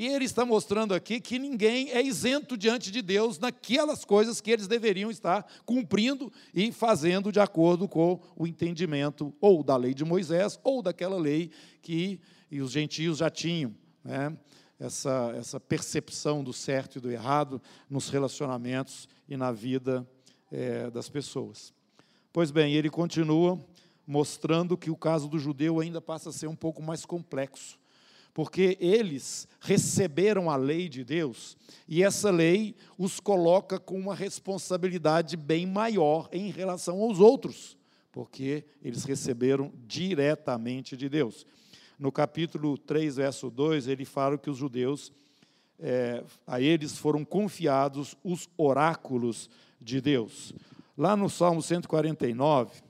E 0.00 0.06
ele 0.06 0.24
está 0.24 0.46
mostrando 0.46 0.94
aqui 0.94 1.20
que 1.20 1.38
ninguém 1.38 1.90
é 1.90 2.02
isento 2.02 2.56
diante 2.56 2.90
de 2.90 3.02
Deus 3.02 3.38
naquelas 3.38 4.02
coisas 4.02 4.40
que 4.40 4.50
eles 4.50 4.66
deveriam 4.66 5.10
estar 5.10 5.46
cumprindo 5.66 6.32
e 6.54 6.72
fazendo 6.72 7.30
de 7.30 7.38
acordo 7.38 7.86
com 7.86 8.18
o 8.34 8.46
entendimento 8.46 9.34
ou 9.42 9.62
da 9.62 9.76
lei 9.76 9.92
de 9.92 10.02
Moisés 10.02 10.58
ou 10.64 10.80
daquela 10.80 11.18
lei 11.18 11.50
que 11.82 12.18
os 12.50 12.72
gentios 12.72 13.18
já 13.18 13.28
tinham. 13.28 13.74
Né? 14.02 14.34
Essa, 14.80 15.34
essa 15.36 15.60
percepção 15.60 16.42
do 16.42 16.52
certo 16.52 16.96
e 16.96 17.00
do 17.00 17.10
errado 17.10 17.60
nos 17.88 18.08
relacionamentos 18.08 19.06
e 19.28 19.36
na 19.36 19.52
vida 19.52 20.08
é, 20.50 20.90
das 20.90 21.08
pessoas. 21.10 21.72
Pois 22.32 22.50
bem, 22.50 22.74
ele 22.74 22.88
continua 22.88 23.60
mostrando 24.06 24.78
que 24.78 24.90
o 24.90 24.96
caso 24.96 25.28
do 25.28 25.38
judeu 25.38 25.78
ainda 25.78 26.00
passa 26.00 26.30
a 26.30 26.32
ser 26.32 26.46
um 26.46 26.56
pouco 26.56 26.82
mais 26.82 27.04
complexo 27.04 27.78
porque 28.32 28.76
eles 28.80 29.48
receberam 29.60 30.50
a 30.50 30.56
lei 30.56 30.88
de 30.88 31.04
Deus 31.04 31.56
e 31.88 32.02
essa 32.02 32.30
lei 32.30 32.74
os 32.96 33.18
coloca 33.18 33.78
com 33.78 33.98
uma 33.98 34.14
responsabilidade 34.14 35.36
bem 35.36 35.66
maior 35.66 36.28
em 36.32 36.50
relação 36.50 37.00
aos 37.00 37.18
outros, 37.18 37.76
porque 38.12 38.64
eles 38.82 39.04
receberam 39.04 39.72
diretamente 39.86 40.96
de 40.96 41.08
Deus. 41.08 41.44
No 42.00 42.10
capítulo 42.10 42.78
3, 42.78 43.16
verso 43.16 43.50
2, 43.50 43.86
ele 43.86 44.06
fala 44.06 44.38
que 44.38 44.48
os 44.48 44.56
judeus, 44.56 45.12
é, 45.78 46.24
a 46.46 46.58
eles 46.58 46.96
foram 46.96 47.26
confiados 47.26 48.16
os 48.24 48.48
oráculos 48.56 49.50
de 49.78 50.00
Deus. 50.00 50.54
Lá 50.96 51.14
no 51.14 51.28
Salmo 51.28 51.60
149, 51.60 52.80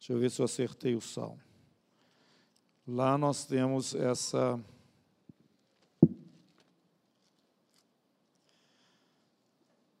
deixa 0.00 0.12
eu 0.12 0.18
ver 0.18 0.32
se 0.32 0.40
eu 0.40 0.44
acertei 0.46 0.96
o 0.96 1.00
salmo. 1.00 1.38
Lá 2.84 3.16
nós 3.16 3.44
temos 3.44 3.94
essa 3.94 4.60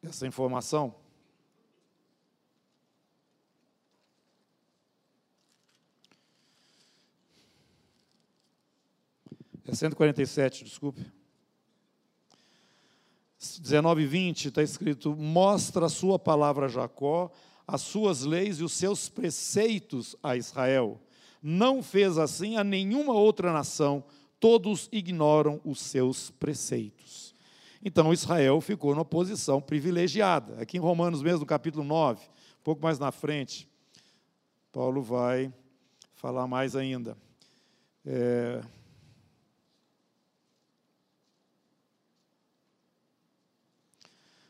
essa 0.02 0.26
informação. 0.26 1.03
É 9.66 9.74
147, 9.74 10.64
desculpe. 10.64 11.04
19 13.60 14.02
e 14.02 14.06
20 14.06 14.48
está 14.48 14.62
escrito: 14.62 15.14
Mostra 15.14 15.86
a 15.86 15.90
sua 15.90 16.18
palavra 16.18 16.66
a 16.66 16.68
Jacó, 16.68 17.30
as 17.66 17.82
suas 17.82 18.22
leis 18.22 18.58
e 18.58 18.64
os 18.64 18.72
seus 18.72 19.08
preceitos 19.08 20.16
a 20.22 20.36
Israel 20.36 21.00
não 21.46 21.82
fez 21.82 22.16
assim 22.16 22.56
a 22.56 22.64
nenhuma 22.64 23.12
outra 23.12 23.52
nação, 23.52 24.02
todos 24.40 24.88
ignoram 24.90 25.60
os 25.62 25.78
seus 25.78 26.30
preceitos. 26.30 27.34
Então 27.84 28.14
Israel 28.14 28.62
ficou 28.62 28.94
numa 28.94 29.04
posição 29.04 29.60
privilegiada. 29.60 30.58
Aqui 30.58 30.78
em 30.78 30.80
Romanos 30.80 31.20
mesmo, 31.20 31.44
capítulo 31.44 31.84
9, 31.84 32.24
um 32.24 32.64
pouco 32.64 32.82
mais 32.82 32.98
na 32.98 33.12
frente, 33.12 33.68
Paulo 34.72 35.02
vai 35.02 35.52
falar 36.14 36.46
mais 36.46 36.74
ainda. 36.74 37.14
É... 38.06 38.62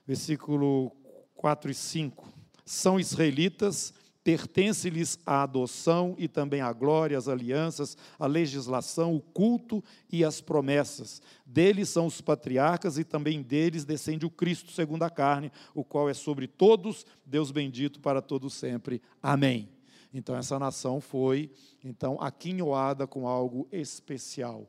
Versículo 0.06 0.92
4 1.34 1.70
e 1.70 1.74
5. 1.74 2.28
São 2.64 2.98
israelitas 2.98 3.92
pertence-lhes 4.24 5.18
a 5.26 5.42
adoção 5.42 6.14
e 6.16 6.26
também 6.26 6.62
a 6.62 6.72
glória, 6.72 7.16
as 7.16 7.28
alianças, 7.28 7.94
a 8.18 8.26
legislação, 8.26 9.14
o 9.14 9.20
culto 9.20 9.84
e 10.10 10.24
as 10.24 10.40
promessas. 10.40 11.20
Deles 11.44 11.90
são 11.90 12.06
os 12.06 12.22
patriarcas 12.22 12.96
e 12.96 13.04
também 13.04 13.42
deles 13.42 13.84
descende 13.84 14.24
o 14.24 14.30
Cristo 14.30 14.72
segundo 14.72 15.02
a 15.02 15.10
carne, 15.10 15.52
o 15.74 15.84
qual 15.84 16.08
é 16.08 16.14
sobre 16.14 16.48
todos, 16.48 17.04
Deus 17.24 17.50
bendito 17.50 18.00
para 18.00 18.22
todos 18.22 18.54
sempre. 18.54 19.02
Amém. 19.22 19.68
Então 20.12 20.34
essa 20.34 20.58
nação 20.58 21.02
foi 21.02 21.52
então 21.84 22.16
aquinhoada 22.18 23.06
com 23.06 23.28
algo 23.28 23.68
especial. 23.70 24.66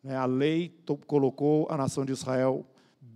Né, 0.00 0.14
a 0.14 0.26
lei 0.26 0.72
colocou 1.08 1.66
a 1.68 1.76
nação 1.76 2.04
de 2.04 2.12
Israel 2.12 2.64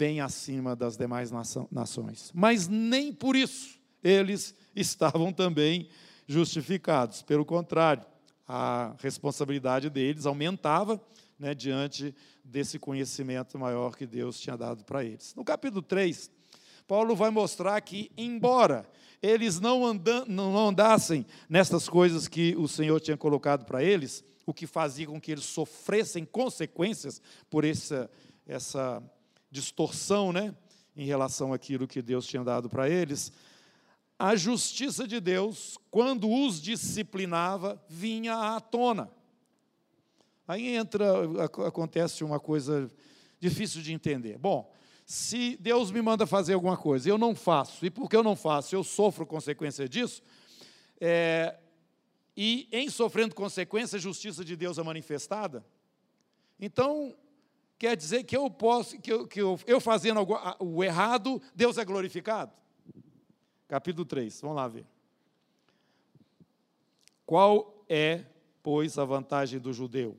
bem 0.00 0.22
acima 0.22 0.74
das 0.74 0.96
demais 0.96 1.30
nações. 1.70 2.32
Mas 2.34 2.66
nem 2.66 3.12
por 3.12 3.36
isso 3.36 3.78
eles 4.02 4.54
estavam 4.74 5.30
também 5.30 5.90
justificados. 6.26 7.20
Pelo 7.20 7.44
contrário, 7.44 8.06
a 8.48 8.94
responsabilidade 8.98 9.90
deles 9.90 10.24
aumentava 10.24 10.98
né, 11.38 11.54
diante 11.54 12.14
desse 12.42 12.78
conhecimento 12.78 13.58
maior 13.58 13.94
que 13.94 14.06
Deus 14.06 14.40
tinha 14.40 14.56
dado 14.56 14.84
para 14.84 15.04
eles. 15.04 15.34
No 15.34 15.44
capítulo 15.44 15.82
3, 15.82 16.30
Paulo 16.88 17.14
vai 17.14 17.28
mostrar 17.28 17.78
que, 17.82 18.10
embora 18.16 18.88
eles 19.22 19.60
não, 19.60 19.84
andam, 19.84 20.24
não 20.26 20.68
andassem 20.68 21.26
nessas 21.46 21.90
coisas 21.90 22.26
que 22.26 22.56
o 22.56 22.66
Senhor 22.66 22.98
tinha 23.00 23.18
colocado 23.18 23.66
para 23.66 23.84
eles, 23.84 24.24
o 24.46 24.54
que 24.54 24.66
fazia 24.66 25.06
com 25.06 25.20
que 25.20 25.30
eles 25.30 25.44
sofressem 25.44 26.24
consequências 26.24 27.20
por 27.50 27.66
essa, 27.66 28.10
essa 28.46 29.02
distorção 29.50 30.32
né, 30.32 30.54
em 30.96 31.04
relação 31.04 31.52
àquilo 31.52 31.88
que 31.88 32.00
Deus 32.00 32.26
tinha 32.26 32.44
dado 32.44 32.68
para 32.68 32.88
eles, 32.88 33.32
a 34.18 34.36
justiça 34.36 35.08
de 35.08 35.18
Deus, 35.18 35.78
quando 35.90 36.30
os 36.30 36.60
disciplinava, 36.60 37.82
vinha 37.88 38.34
à 38.54 38.60
tona. 38.60 39.10
Aí 40.46 40.74
entra, 40.76 41.06
acontece 41.66 42.22
uma 42.22 42.38
coisa 42.38 42.90
difícil 43.38 43.80
de 43.80 43.94
entender. 43.94 44.36
Bom, 44.36 44.70
se 45.06 45.56
Deus 45.58 45.90
me 45.90 46.02
manda 46.02 46.26
fazer 46.26 46.54
alguma 46.54 46.76
coisa, 46.76 47.08
eu 47.08 47.16
não 47.16 47.34
faço, 47.34 47.84
e 47.86 47.90
porque 47.90 48.14
eu 48.14 48.22
não 48.22 48.36
faço, 48.36 48.74
eu 48.74 48.84
sofro 48.84 49.26
consequência 49.26 49.88
disso, 49.88 50.22
é, 51.00 51.56
e 52.36 52.68
em 52.70 52.88
sofrendo 52.90 53.34
consequência, 53.34 53.96
a 53.96 54.00
justiça 54.00 54.44
de 54.44 54.54
Deus 54.54 54.78
é 54.78 54.82
manifestada, 54.82 55.64
então 56.60 57.16
quer 57.80 57.96
dizer 57.96 58.24
que 58.24 58.36
eu 58.36 58.50
posso, 58.50 59.00
que 59.00 59.10
eu, 59.10 59.26
que 59.26 59.40
eu, 59.40 59.58
eu 59.66 59.80
fazendo 59.80 60.20
o 60.58 60.84
errado, 60.84 61.40
Deus 61.54 61.78
é 61.78 61.84
glorificado? 61.84 62.52
capítulo 63.66 64.04
3. 64.04 64.40
Vamos 64.42 64.56
lá 64.56 64.68
ver. 64.68 64.84
Qual 67.24 67.84
é, 67.88 68.26
pois, 68.62 68.98
a 68.98 69.04
vantagem 69.04 69.58
do 69.58 69.72
judeu? 69.72 70.14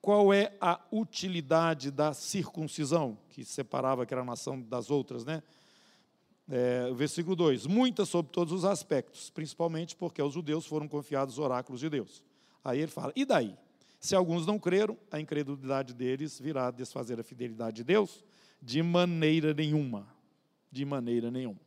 Qual 0.00 0.32
é 0.32 0.56
a 0.60 0.80
utilidade 0.92 1.90
da 1.90 2.14
circuncisão, 2.14 3.18
que 3.30 3.44
separava 3.44 4.04
aquela 4.04 4.24
nação 4.24 4.60
das 4.60 4.88
outras, 4.88 5.24
né? 5.24 5.42
É, 6.48 6.92
versículo 6.92 7.34
2: 7.34 7.66
Muitas 7.66 8.08
sobre 8.08 8.30
todos 8.30 8.52
os 8.52 8.64
aspectos, 8.64 9.28
principalmente 9.28 9.96
porque 9.96 10.20
aos 10.20 10.34
judeus 10.34 10.66
foram 10.66 10.86
confiados 10.86 11.34
os 11.34 11.44
oráculos 11.44 11.80
de 11.80 11.90
Deus. 11.90 12.22
Aí 12.62 12.78
ele 12.78 12.92
fala: 12.92 13.12
e 13.16 13.24
daí? 13.24 13.56
Se 14.00 14.14
alguns 14.14 14.46
não 14.46 14.58
creram, 14.58 14.96
a 15.10 15.20
incredulidade 15.20 15.94
deles 15.94 16.38
virá 16.38 16.70
desfazer 16.70 17.18
a 17.18 17.24
fidelidade 17.24 17.76
de 17.76 17.84
Deus? 17.84 18.24
De 18.60 18.82
maneira 18.82 19.52
nenhuma. 19.54 20.06
De 20.70 20.84
maneira 20.84 21.30
nenhuma. 21.30 21.60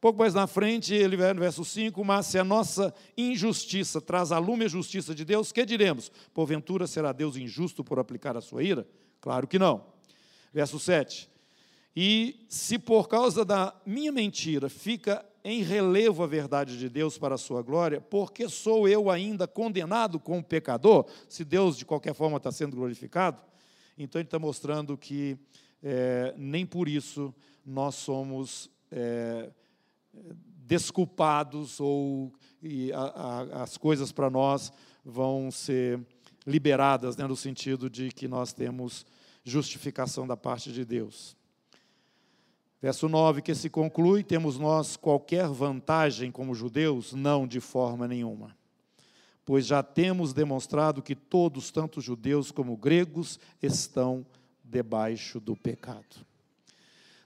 Pouco 0.00 0.18
mais 0.18 0.34
na 0.34 0.46
frente, 0.46 0.92
ele 0.92 1.16
vai 1.16 1.32
no 1.32 1.40
verso 1.40 1.64
5, 1.64 2.04
mas 2.04 2.26
se 2.26 2.38
a 2.38 2.44
nossa 2.44 2.92
injustiça 3.16 4.02
traz 4.02 4.32
a 4.32 4.38
lume 4.38 4.66
a 4.66 4.68
justiça 4.68 5.14
de 5.14 5.24
Deus, 5.24 5.50
que 5.50 5.64
diremos? 5.64 6.12
Porventura 6.34 6.86
será 6.86 7.10
Deus 7.10 7.36
injusto 7.36 7.82
por 7.82 7.98
aplicar 7.98 8.36
a 8.36 8.42
sua 8.42 8.62
ira? 8.62 8.86
Claro 9.18 9.48
que 9.48 9.58
não. 9.58 9.86
Verso 10.52 10.78
7. 10.78 11.30
E 11.96 12.44
se 12.50 12.78
por 12.78 13.08
causa 13.08 13.46
da 13.46 13.74
minha 13.86 14.12
mentira 14.12 14.68
fica 14.68 15.24
em 15.44 15.62
relevo 15.62 16.22
a 16.22 16.26
verdade 16.26 16.78
de 16.78 16.88
Deus 16.88 17.18
para 17.18 17.34
a 17.34 17.38
sua 17.38 17.60
glória, 17.60 18.00
porque 18.00 18.48
sou 18.48 18.88
eu 18.88 19.10
ainda 19.10 19.46
condenado 19.46 20.18
como 20.18 20.42
pecador, 20.42 21.06
se 21.28 21.44
Deus 21.44 21.76
de 21.76 21.84
qualquer 21.84 22.14
forma 22.14 22.38
está 22.38 22.50
sendo 22.50 22.74
glorificado? 22.74 23.42
Então 23.98 24.18
ele 24.18 24.26
está 24.26 24.38
mostrando 24.38 24.96
que 24.96 25.38
é, 25.82 26.34
nem 26.38 26.64
por 26.64 26.88
isso 26.88 27.32
nós 27.64 27.94
somos 27.94 28.70
é, 28.90 29.50
desculpados 30.66 31.78
ou 31.78 32.32
a, 32.94 33.02
a, 33.02 33.62
as 33.62 33.76
coisas 33.76 34.10
para 34.10 34.30
nós 34.30 34.72
vão 35.04 35.50
ser 35.50 36.00
liberadas, 36.46 37.16
né, 37.16 37.26
no 37.26 37.36
sentido 37.36 37.90
de 37.90 38.10
que 38.10 38.26
nós 38.26 38.52
temos 38.52 39.04
justificação 39.44 40.26
da 40.26 40.36
parte 40.36 40.72
de 40.72 40.84
Deus. 40.84 41.36
Verso 42.84 43.08
9, 43.08 43.40
que 43.40 43.54
se 43.54 43.70
conclui: 43.70 44.22
temos 44.22 44.58
nós 44.58 44.94
qualquer 44.94 45.48
vantagem 45.48 46.30
como 46.30 46.54
judeus? 46.54 47.14
Não, 47.14 47.46
de 47.46 47.58
forma 47.58 48.06
nenhuma. 48.06 48.54
Pois 49.42 49.64
já 49.64 49.82
temos 49.82 50.34
demonstrado 50.34 51.00
que 51.00 51.14
todos, 51.14 51.70
tanto 51.70 52.02
judeus 52.02 52.50
como 52.50 52.76
gregos, 52.76 53.40
estão 53.62 54.26
debaixo 54.62 55.40
do 55.40 55.56
pecado. 55.56 56.26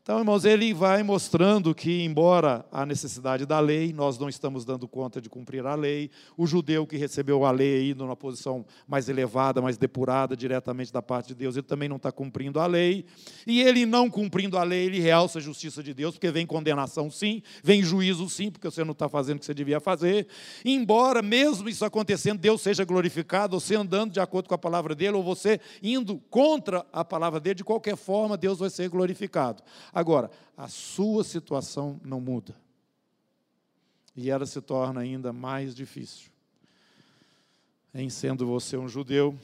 Então, 0.09 0.21
irmãos, 0.21 0.47
ele 0.47 0.73
vai 0.73 1.03
mostrando 1.03 1.75
que, 1.75 2.03
embora 2.03 2.65
a 2.73 2.87
necessidade 2.87 3.45
da 3.45 3.61
lei, 3.61 3.93
nós 3.93 4.19
não 4.19 4.27
estamos 4.27 4.65
dando 4.65 4.89
conta 4.89 5.21
de 5.21 5.29
cumprir 5.29 5.67
a 5.67 5.75
lei. 5.75 6.11
O 6.35 6.47
judeu 6.47 6.87
que 6.87 6.97
recebeu 6.97 7.45
a 7.45 7.51
lei 7.51 7.91
indo 7.91 8.05
numa 8.05 8.17
posição 8.17 8.65
mais 8.87 9.11
elevada, 9.11 9.61
mais 9.61 9.77
depurada 9.77 10.35
diretamente 10.35 10.91
da 10.91 11.03
parte 11.03 11.27
de 11.29 11.35
Deus, 11.35 11.57
ele 11.57 11.67
também 11.67 11.91
não 11.91 11.97
está 11.97 12.11
cumprindo 12.11 12.59
a 12.59 12.65
lei. 12.65 13.05
E 13.47 13.61
ele 13.61 13.85
não 13.85 14.09
cumprindo 14.09 14.57
a 14.57 14.63
lei, 14.63 14.87
ele 14.87 14.99
realça 14.99 15.41
a 15.41 15.43
justiça 15.43 15.83
de 15.83 15.93
Deus, 15.93 16.15
porque 16.15 16.31
vem 16.31 16.47
condenação 16.47 17.11
sim, 17.11 17.43
vem 17.63 17.83
juízo 17.83 18.31
sim, 18.31 18.51
porque 18.51 18.71
você 18.71 18.83
não 18.85 18.93
está 18.93 19.11
fazendo 19.11 19.37
o 19.37 19.41
que 19.41 19.45
você 19.45 19.53
devia 19.53 19.79
fazer. 19.79 20.27
embora, 20.65 21.21
mesmo 21.21 21.69
isso 21.69 21.85
acontecendo, 21.85 22.39
Deus 22.39 22.63
seja 22.63 22.83
glorificado, 22.83 23.61
você 23.61 23.75
andando 23.75 24.13
de 24.13 24.21
acordo 24.21 24.49
com 24.49 24.55
a 24.55 24.59
palavra 24.59 24.95
dele, 24.95 25.19
ou 25.19 25.23
você 25.23 25.61
indo 25.83 26.17
contra 26.31 26.87
a 26.91 27.05
palavra 27.05 27.39
dele, 27.39 27.57
de 27.57 27.65
qualquer 27.65 27.95
forma, 27.95 28.39
Deus 28.39 28.59
vai 28.59 28.71
ser 28.71 28.89
glorificado. 28.89 29.63
Agora, 29.99 30.31
a 30.57 30.69
sua 30.69 31.25
situação 31.25 32.01
não 32.05 32.21
muda. 32.21 32.55
E 34.15 34.31
ela 34.31 34.47
se 34.47 34.61
torna 34.61 35.01
ainda 35.01 35.33
mais 35.33 35.75
difícil. 35.75 36.31
Em 37.93 38.09
sendo 38.09 38.47
você 38.47 38.77
um 38.77 38.89
judeu, 38.89 39.37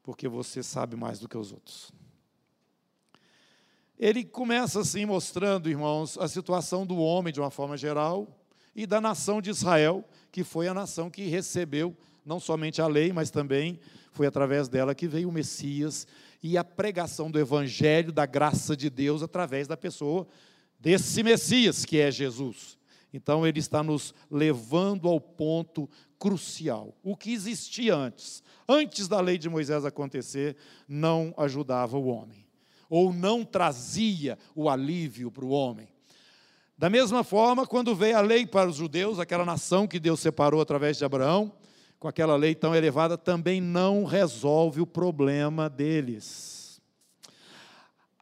porque 0.00 0.28
você 0.28 0.62
sabe 0.62 0.94
mais 0.94 1.18
do 1.18 1.28
que 1.28 1.36
os 1.36 1.50
outros. 1.50 1.90
Ele 3.98 4.22
começa 4.24 4.78
assim 4.78 5.04
mostrando, 5.04 5.68
irmãos, 5.68 6.16
a 6.16 6.28
situação 6.28 6.86
do 6.86 6.98
homem 6.98 7.32
de 7.32 7.40
uma 7.40 7.50
forma 7.50 7.76
geral 7.76 8.28
e 8.76 8.86
da 8.86 9.00
nação 9.00 9.42
de 9.42 9.50
Israel, 9.50 10.08
que 10.30 10.44
foi 10.44 10.68
a 10.68 10.74
nação 10.74 11.10
que 11.10 11.26
recebeu 11.26 11.96
não 12.24 12.38
somente 12.38 12.80
a 12.80 12.86
lei, 12.86 13.12
mas 13.12 13.32
também 13.32 13.80
foi 14.12 14.28
através 14.28 14.68
dela 14.68 14.94
que 14.94 15.08
veio 15.08 15.28
o 15.28 15.32
Messias 15.32 16.06
e 16.42 16.58
a 16.58 16.64
pregação 16.64 17.30
do 17.30 17.38
Evangelho, 17.38 18.12
da 18.12 18.26
graça 18.26 18.76
de 18.76 18.90
Deus, 18.90 19.22
através 19.22 19.68
da 19.68 19.76
pessoa 19.76 20.26
desse 20.78 21.22
Messias, 21.22 21.84
que 21.84 21.98
é 21.98 22.10
Jesus. 22.10 22.76
Então, 23.14 23.46
ele 23.46 23.60
está 23.60 23.82
nos 23.82 24.12
levando 24.30 25.08
ao 25.08 25.20
ponto 25.20 25.88
crucial. 26.18 26.96
O 27.02 27.16
que 27.16 27.32
existia 27.32 27.94
antes, 27.94 28.42
antes 28.68 29.06
da 29.06 29.20
lei 29.20 29.38
de 29.38 29.48
Moisés 29.48 29.84
acontecer, 29.84 30.56
não 30.88 31.32
ajudava 31.36 31.96
o 31.96 32.06
homem, 32.06 32.46
ou 32.88 33.12
não 33.12 33.44
trazia 33.44 34.38
o 34.54 34.68
alívio 34.68 35.30
para 35.30 35.44
o 35.44 35.50
homem. 35.50 35.88
Da 36.76 36.90
mesma 36.90 37.22
forma, 37.22 37.66
quando 37.66 37.94
veio 37.94 38.16
a 38.16 38.20
lei 38.20 38.46
para 38.46 38.68
os 38.68 38.76
judeus, 38.76 39.20
aquela 39.20 39.44
nação 39.44 39.86
que 39.86 40.00
Deus 40.00 40.18
separou 40.18 40.60
através 40.60 40.96
de 40.96 41.04
Abraão, 41.04 41.52
com 42.02 42.08
aquela 42.08 42.34
lei 42.34 42.52
tão 42.52 42.74
elevada, 42.74 43.16
também 43.16 43.60
não 43.60 44.02
resolve 44.02 44.80
o 44.80 44.86
problema 44.86 45.70
deles. 45.70 46.82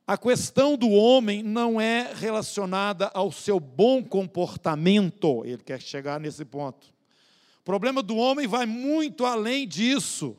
A 0.06 0.18
questão 0.18 0.76
do 0.76 0.90
homem 0.90 1.42
não 1.42 1.80
é 1.80 2.12
relacionada 2.14 3.10
ao 3.14 3.32
seu 3.32 3.58
bom 3.58 4.04
comportamento, 4.04 5.46
ele 5.46 5.62
quer 5.64 5.80
chegar 5.80 6.20
nesse 6.20 6.44
ponto. 6.44 6.88
O 7.60 7.64
problema 7.64 8.02
do 8.02 8.18
homem 8.18 8.46
vai 8.46 8.66
muito 8.66 9.24
além 9.24 9.66
disso. 9.66 10.36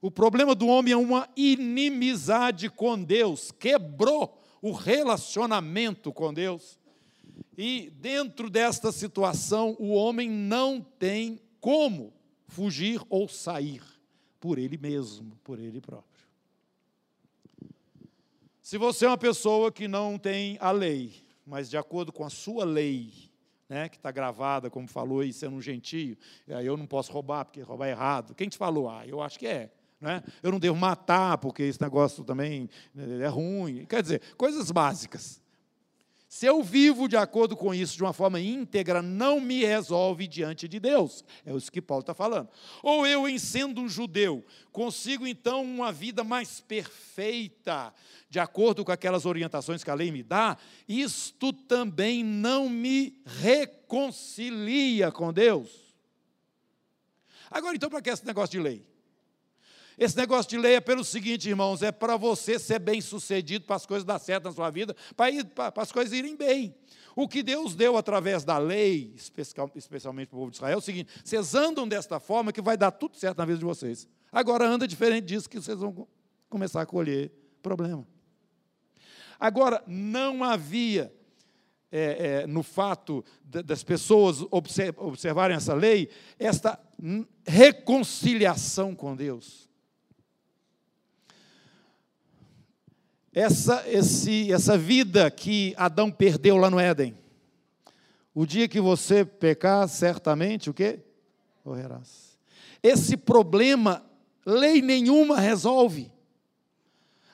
O 0.00 0.10
problema 0.10 0.54
do 0.54 0.66
homem 0.66 0.94
é 0.94 0.96
uma 0.96 1.28
inimizade 1.36 2.70
com 2.70 3.02
Deus, 3.02 3.52
quebrou 3.52 4.42
o 4.62 4.72
relacionamento 4.72 6.10
com 6.10 6.32
Deus. 6.32 6.78
E 7.58 7.92
dentro 8.00 8.48
desta 8.48 8.90
situação, 8.90 9.76
o 9.78 9.92
homem 9.92 10.30
não 10.30 10.80
tem 10.80 11.38
como 11.64 12.12
fugir 12.46 13.00
ou 13.08 13.26
sair 13.26 13.82
por 14.38 14.58
ele 14.58 14.76
mesmo, 14.76 15.34
por 15.42 15.58
ele 15.58 15.80
próprio. 15.80 16.28
Se 18.60 18.76
você 18.76 19.06
é 19.06 19.08
uma 19.08 19.16
pessoa 19.16 19.72
que 19.72 19.88
não 19.88 20.18
tem 20.18 20.58
a 20.60 20.70
lei, 20.70 21.24
mas 21.46 21.70
de 21.70 21.78
acordo 21.78 22.12
com 22.12 22.22
a 22.22 22.28
sua 22.28 22.66
lei, 22.66 23.14
né, 23.66 23.88
que 23.88 23.96
está 23.96 24.10
gravada, 24.10 24.68
como 24.68 24.86
falou 24.86 25.20
aí, 25.20 25.32
sendo 25.32 25.56
um 25.56 25.62
gentio, 25.62 26.18
eu 26.46 26.76
não 26.76 26.86
posso 26.86 27.10
roubar, 27.10 27.46
porque 27.46 27.62
roubar 27.62 27.86
é 27.86 27.92
errado. 27.92 28.34
Quem 28.34 28.46
te 28.46 28.58
falou? 28.58 28.90
Ah, 28.90 29.06
eu 29.06 29.22
acho 29.22 29.38
que 29.38 29.46
é. 29.46 29.72
Né? 29.98 30.22
Eu 30.42 30.52
não 30.52 30.60
devo 30.60 30.76
matar, 30.76 31.38
porque 31.38 31.62
esse 31.62 31.80
negócio 31.80 32.22
também 32.24 32.68
é 32.94 33.26
ruim. 33.26 33.86
Quer 33.86 34.02
dizer, 34.02 34.20
coisas 34.36 34.70
básicas. 34.70 35.40
Se 36.34 36.46
eu 36.46 36.64
vivo 36.64 37.06
de 37.06 37.16
acordo 37.16 37.56
com 37.56 37.72
isso 37.72 37.96
de 37.96 38.02
uma 38.02 38.12
forma 38.12 38.40
íntegra, 38.40 39.00
não 39.00 39.40
me 39.40 39.64
resolve 39.64 40.26
diante 40.26 40.66
de 40.66 40.80
Deus. 40.80 41.24
É 41.46 41.54
isso 41.54 41.70
que 41.70 41.80
Paulo 41.80 42.00
está 42.00 42.12
falando. 42.12 42.48
Ou 42.82 43.06
eu, 43.06 43.28
em 43.28 43.38
sendo 43.38 43.80
um 43.80 43.88
judeu, 43.88 44.44
consigo 44.72 45.28
então 45.28 45.62
uma 45.62 45.92
vida 45.92 46.24
mais 46.24 46.58
perfeita, 46.58 47.94
de 48.28 48.40
acordo 48.40 48.84
com 48.84 48.90
aquelas 48.90 49.26
orientações 49.26 49.84
que 49.84 49.90
a 49.92 49.94
lei 49.94 50.10
me 50.10 50.24
dá, 50.24 50.58
isto 50.88 51.52
também 51.52 52.24
não 52.24 52.68
me 52.68 53.22
reconcilia 53.24 55.12
com 55.12 55.32
Deus. 55.32 55.94
Agora, 57.48 57.76
então, 57.76 57.88
para 57.88 58.02
que 58.02 58.10
esse 58.10 58.26
negócio 58.26 58.50
de 58.50 58.58
lei? 58.58 58.93
Esse 59.98 60.16
negócio 60.16 60.50
de 60.50 60.58
lei 60.58 60.74
é 60.74 60.80
pelo 60.80 61.04
seguinte, 61.04 61.48
irmãos: 61.48 61.82
é 61.82 61.92
para 61.92 62.16
você 62.16 62.58
ser 62.58 62.78
bem 62.78 63.00
sucedido, 63.00 63.64
para 63.64 63.76
as 63.76 63.86
coisas 63.86 64.04
dar 64.04 64.18
certo 64.18 64.44
na 64.44 64.52
sua 64.52 64.70
vida, 64.70 64.94
para, 65.16 65.72
as 65.76 65.92
coisas 65.92 66.12
irem 66.12 66.36
bem. 66.36 66.74
O 67.16 67.28
que 67.28 67.42
Deus 67.42 67.76
deu 67.76 67.96
através 67.96 68.44
da 68.44 68.58
lei, 68.58 69.14
especialmente 69.16 70.28
para 70.28 70.36
o 70.36 70.40
povo 70.40 70.50
de 70.50 70.56
Israel, 70.56 70.74
é 70.74 70.78
o 70.78 70.80
seguinte: 70.80 71.12
vocês 71.24 71.54
andam 71.54 71.86
desta 71.86 72.18
forma 72.18 72.52
que 72.52 72.60
vai 72.60 72.76
dar 72.76 72.90
tudo 72.90 73.16
certo 73.16 73.38
na 73.38 73.44
vida 73.44 73.58
de 73.58 73.64
vocês. 73.64 74.08
Agora 74.32 74.66
anda 74.66 74.88
diferente 74.88 75.26
disso 75.26 75.48
que 75.48 75.60
vocês 75.60 75.78
vão 75.78 76.08
começar 76.48 76.82
a 76.82 76.86
colher 76.86 77.30
problema. 77.62 78.06
Agora, 79.38 79.82
não 79.86 80.42
havia 80.42 81.12
é, 81.90 82.42
é, 82.42 82.46
no 82.46 82.64
fato 82.64 83.24
das 83.44 83.84
pessoas 83.84 84.38
observarem 84.50 85.56
essa 85.56 85.74
lei, 85.74 86.08
esta 86.38 86.80
reconciliação 87.46 88.96
com 88.96 89.14
Deus. 89.14 89.68
Essa, 93.34 93.84
esse, 93.88 94.52
essa 94.52 94.78
vida 94.78 95.28
que 95.30 95.74
Adão 95.76 96.10
perdeu 96.10 96.56
lá 96.56 96.70
no 96.70 96.78
Éden. 96.78 97.14
O 98.32 98.46
dia 98.46 98.68
que 98.68 98.80
você 98.80 99.24
pecar, 99.24 99.88
certamente 99.88 100.70
o 100.70 100.74
quê? 100.74 101.00
Morrerás. 101.64 102.38
Esse 102.82 103.16
problema, 103.16 104.04
lei 104.46 104.80
nenhuma 104.80 105.40
resolve. 105.40 106.12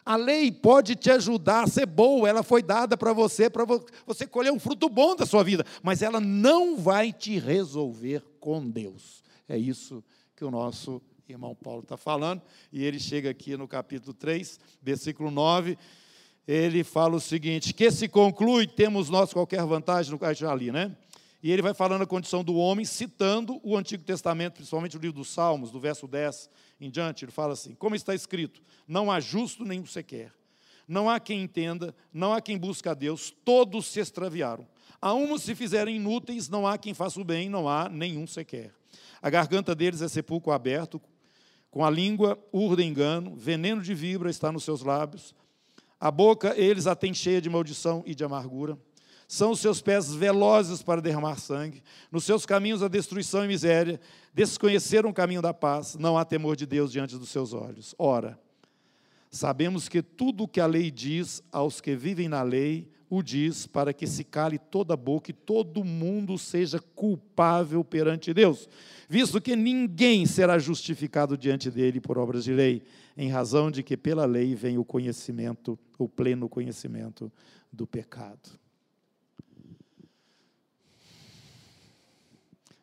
A 0.05 0.17
lei 0.17 0.51
pode 0.51 0.97
te 0.97 1.11
ajudar 1.11 1.65
a 1.65 1.67
ser 1.67 1.87
boa, 1.87 2.29
ela 2.29 2.43
foi 2.43 2.63
dada 2.63 2.97
para 2.97 3.13
você, 3.13 3.51
para 3.51 3.65
você 4.07 4.27
colher 4.27 4.51
um 4.51 4.59
fruto 4.59 4.89
bom 4.89 5.15
da 5.15 5.27
sua 5.27 5.45
vida, 5.45 5.65
mas 5.83 6.01
ela 6.01 6.21
não 6.21 6.77
vai 6.77 7.13
te 7.13 7.39
resolver 7.39 8.25
com 8.41 8.67
Deus. 8.69 9.23
É 9.49 9.57
isso 9.57 10.03
que 10.35 10.45
o 10.45 10.51
nosso 10.51 11.03
irmão 11.31 11.55
Paulo 11.55 11.83
está 11.83 11.97
falando, 11.97 12.43
e 12.73 12.85
ele 12.85 12.99
chega 12.99 13.31
aqui 13.31 13.57
no 13.57 13.69
capítulo 13.69 14.13
3, 14.15 14.59
versículo 14.83 15.31
9, 15.31 15.77
ele 16.47 16.83
fala 16.83 17.17
o 17.17 17.21
seguinte: 17.21 17.73
que 17.73 17.91
se 17.91 18.09
conclui, 18.09 18.67
temos 18.67 19.09
nós 19.09 19.33
qualquer 19.33 19.65
vantagem 19.65 20.11
no 20.11 20.19
caso 20.19 20.49
ali, 20.49 20.73
né? 20.73 20.97
E 21.43 21.51
ele 21.51 21.63
vai 21.63 21.73
falando 21.73 22.03
a 22.03 22.07
condição 22.07 22.45
do 22.45 22.55
homem, 22.57 22.85
citando 22.85 23.59
o 23.63 23.77
Antigo 23.77 24.05
Testamento, 24.05 24.55
principalmente 24.55 24.97
o 24.97 25.01
livro 25.01 25.19
dos 25.19 25.29
Salmos, 25.29 25.71
do 25.71 25.81
verso 25.81 26.07
10 26.07 26.51
em 26.81 26.91
diante. 26.91 27.25
Ele 27.25 27.33
fala 27.33 27.55
assim: 27.55 27.75
Como 27.75 27.95
está 27.95 28.15
escrito, 28.15 28.63
não 28.87 29.11
há 29.11 29.21
justo 29.21 29.65
nenhum 29.65 29.87
sequer, 29.87 30.33
não 30.87 31.09
há 31.09 31.19
quem 31.19 31.43
entenda, 31.43 31.95
não 32.13 32.33
há 32.33 32.41
quem 32.41 32.59
busque 32.59 32.89
a 32.89 32.95
Deus, 32.95 33.35
todos 33.45 33.87
se 33.87 34.01
extraviaram. 34.01 34.67
A 35.01 35.15
uns 35.15 35.43
se 35.43 35.55
fizerem 35.55 35.97
inúteis, 35.97 36.49
não 36.49 36.67
há 36.67 36.77
quem 36.77 36.93
faça 36.93 37.19
o 37.19 37.25
bem, 37.25 37.49
não 37.49 37.69
há 37.69 37.89
nenhum 37.89 38.27
sequer. 38.27 38.75
A 39.23 39.31
garganta 39.31 39.75
deles 39.75 40.03
é 40.03 40.09
sepulcro 40.09 40.53
aberto, 40.53 41.01
com 41.71 41.85
a 41.85 41.91
língua 41.91 42.39
urda 42.53 42.83
engano, 42.83 43.35
veneno 43.37 43.81
de 43.81 43.95
vibra 43.95 44.29
está 44.29 44.51
nos 44.51 44.65
seus 44.65 44.83
lábios. 44.83 45.35
A 46.01 46.11
boca 46.11 46.55
eles 46.57 46.87
a 46.87 46.97
têm 46.97 47.15
cheia 47.15 47.41
de 47.41 47.51
maldição 47.51 48.03
e 48.07 48.15
de 48.15 48.25
amargura. 48.25 48.79
São 49.29 49.53
os 49.53 49.61
seus 49.61 49.81
pés 49.81 50.13
velozes 50.13 50.83
para 50.83 51.01
derramar 51.01 51.39
sangue. 51.39 51.83
Nos 52.11 52.25
seus 52.25 52.45
caminhos 52.45 52.83
a 52.83 52.89
destruição 52.89 53.45
e 53.45 53.49
miséria. 53.49 54.01
Desconheceram 54.35 55.11
o 55.11 55.15
caminho 55.15 55.41
da 55.41 55.55
paz. 55.55 55.95
Não 55.95 56.19
há 56.19 56.25
temor 56.25 56.57
de 56.57 56.67
Deus 56.67 56.91
diante 56.91 57.17
dos 57.17 57.29
seus 57.29 57.53
olhos. 57.53 57.95
Ora, 57.97 58.37
sabemos 59.31 59.89
que 59.89 60.03
tudo 60.03 60.45
o 60.45 60.49
que 60.49 60.61
a 60.61 60.67
lei 60.67 60.91
diz 60.91 61.45
aos 61.53 61.81
que 61.81 61.95
vivem 61.95 62.29
na 62.29 62.43
lei, 62.43 62.89
o 63.09 63.23
diz 63.23 63.67
para 63.67 63.93
que 63.93 64.07
se 64.07 64.25
cale 64.25 64.59
toda 64.59 64.95
a 64.95 64.97
boca 64.97 65.31
e 65.31 65.35
todo 65.35 65.85
mundo 65.85 66.37
seja 66.37 66.81
culpável 66.97 67.85
perante 67.85 68.33
Deus, 68.35 68.69
visto 69.11 69.41
que 69.41 69.57
ninguém 69.57 70.25
será 70.25 70.57
justificado 70.57 71.37
diante 71.37 71.69
dele 71.69 72.01
por 72.01 72.17
obras 72.17 72.45
de 72.45 72.53
lei, 72.53 72.85
em 73.17 73.29
razão 73.29 73.69
de 73.69 73.83
que 73.83 73.97
pela 73.97 74.25
lei 74.25 74.55
vem 74.55 74.79
o 74.79 74.85
conhecimento, 74.85 75.77
o 75.99 76.09
pleno 76.09 76.49
conhecimento 76.49 77.31
do 77.73 77.89
pecado. 77.89 78.51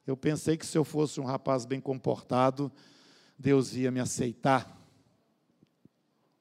Eu 0.06 0.18
pensei 0.18 0.58
que 0.58 0.66
se 0.66 0.78
eu 0.78 0.84
fosse 0.84 1.22
um 1.22 1.24
rapaz 1.24 1.66
bem 1.66 1.80
comportado, 1.80 2.70
Deus 3.40 3.74
ia 3.74 3.90
me 3.90 4.02
aceitar. 4.02 4.78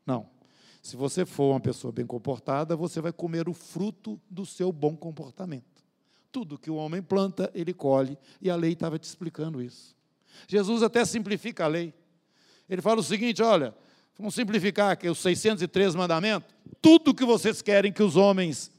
Não. 0.04 0.28
Se 0.82 0.96
você 0.96 1.24
for 1.24 1.52
uma 1.52 1.60
pessoa 1.60 1.92
bem 1.92 2.06
comportada, 2.06 2.74
você 2.74 3.00
vai 3.00 3.12
comer 3.12 3.48
o 3.48 3.54
fruto 3.54 4.20
do 4.28 4.44
seu 4.44 4.72
bom 4.72 4.96
comportamento. 4.96 5.75
Tudo 6.36 6.58
que 6.58 6.70
o 6.70 6.74
homem 6.74 7.00
planta, 7.00 7.50
ele 7.54 7.72
colhe, 7.72 8.18
e 8.42 8.50
a 8.50 8.56
lei 8.56 8.72
estava 8.72 8.98
te 8.98 9.04
explicando 9.04 9.62
isso. 9.62 9.96
Jesus 10.46 10.82
até 10.82 11.02
simplifica 11.02 11.64
a 11.64 11.66
lei. 11.66 11.94
Ele 12.68 12.82
fala 12.82 13.00
o 13.00 13.02
seguinte: 13.02 13.42
olha, 13.42 13.74
vamos 14.18 14.34
simplificar 14.34 14.90
aqui 14.90 15.08
os 15.08 15.16
603 15.16 15.94
mandamentos. 15.94 16.54
Tudo 16.82 17.14
que 17.14 17.24
vocês 17.24 17.62
querem 17.62 17.90
que 17.90 18.02
os 18.02 18.16
homens 18.16 18.70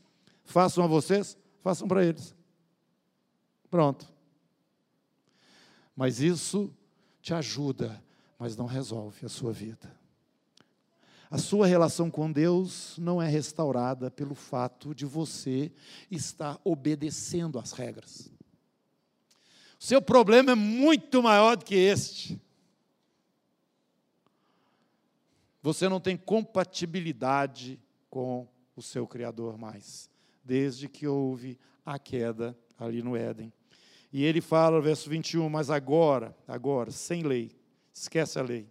façam 0.46 0.84
a 0.84 0.88
vocês, 0.88 1.36
façam 1.63 1.88
para 1.88 2.06
eles. 2.06 2.36
Pronto. 3.72 4.08
Mas 5.96 6.20
isso 6.20 6.72
te 7.24 7.34
ajuda, 7.34 8.04
mas 8.38 8.56
não 8.56 8.67
resolve 8.67 9.26
a 9.26 9.30
sua 9.30 9.52
vida. 9.52 9.97
A 11.30 11.38
sua 11.38 11.68
relação 11.68 12.10
com 12.10 12.32
Deus 12.32 12.98
não 12.98 13.22
é 13.22 13.28
restaurada 13.28 14.10
pelo 14.10 14.34
fato 14.34 14.96
de 14.96 15.06
você 15.06 15.72
estar 16.10 16.60
obedecendo 16.63 17.60
às 17.60 17.74
regras. 17.74 18.32
O 19.80 19.84
seu 19.84 20.02
problema 20.02 20.54
é 20.54 20.56
muito 20.56 21.22
maior 21.22 21.58
do 21.58 21.66
que 21.66 21.76
este. 21.76 22.40
Você 25.62 25.90
não 25.90 26.00
tem 26.00 26.16
compatibilidade 26.16 27.80
com 28.10 28.48
o 28.74 28.82
seu 28.82 29.06
Criador 29.06 29.58
mais, 29.58 30.10
desde 30.44 30.88
que 30.88 31.06
houve 31.06 31.60
a 31.86 32.00
queda 32.00 32.58
ali 32.80 33.04
no 33.04 33.18
Éden. 33.18 33.52
E 34.13 34.24
ele 34.24 34.40
fala, 34.40 34.80
verso 34.80 35.10
21, 35.10 35.50
mas 35.50 35.70
agora, 35.70 36.36
agora, 36.48 36.90
sem 36.90 37.24
lei, 37.24 37.52
esquece 37.94 38.40
a 38.40 38.42
lei, 38.42 38.66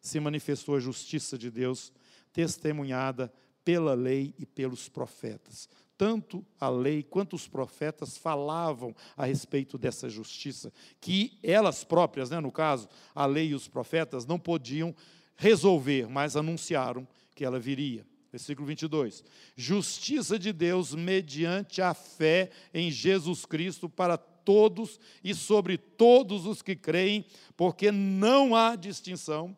se 0.00 0.18
manifestou 0.18 0.74
a 0.74 0.80
justiça 0.80 1.38
de 1.38 1.50
Deus, 1.50 1.92
testemunhada 2.32 3.32
pela 3.64 3.94
lei 3.94 4.34
e 4.38 4.46
pelos 4.46 4.88
profetas. 4.88 5.68
Tanto 5.96 6.44
a 6.58 6.68
lei 6.68 7.02
quanto 7.02 7.36
os 7.36 7.46
profetas 7.46 8.16
falavam 8.16 8.94
a 9.16 9.26
respeito 9.26 9.76
dessa 9.76 10.08
justiça, 10.08 10.72
que 11.00 11.38
elas 11.42 11.84
próprias, 11.84 12.30
né, 12.30 12.40
no 12.40 12.50
caso, 12.50 12.88
a 13.14 13.26
lei 13.26 13.48
e 13.48 13.54
os 13.54 13.68
profetas, 13.68 14.24
não 14.24 14.38
podiam 14.38 14.94
resolver, 15.36 16.08
mas 16.08 16.36
anunciaram 16.36 17.06
que 17.34 17.44
ela 17.44 17.58
viria. 17.58 18.06
Versículo 18.32 18.66
22. 18.66 19.24
Justiça 19.56 20.38
de 20.38 20.52
Deus 20.52 20.94
mediante 20.94 21.82
a 21.82 21.92
fé 21.92 22.50
em 22.72 22.90
Jesus 22.90 23.44
Cristo 23.44 23.88
para 23.88 24.16
todos 24.16 24.98
e 25.22 25.34
sobre 25.34 25.76
todos 25.76 26.46
os 26.46 26.62
que 26.62 26.74
creem, 26.74 27.26
porque 27.56 27.92
não 27.92 28.54
há 28.54 28.74
distinção, 28.74 29.56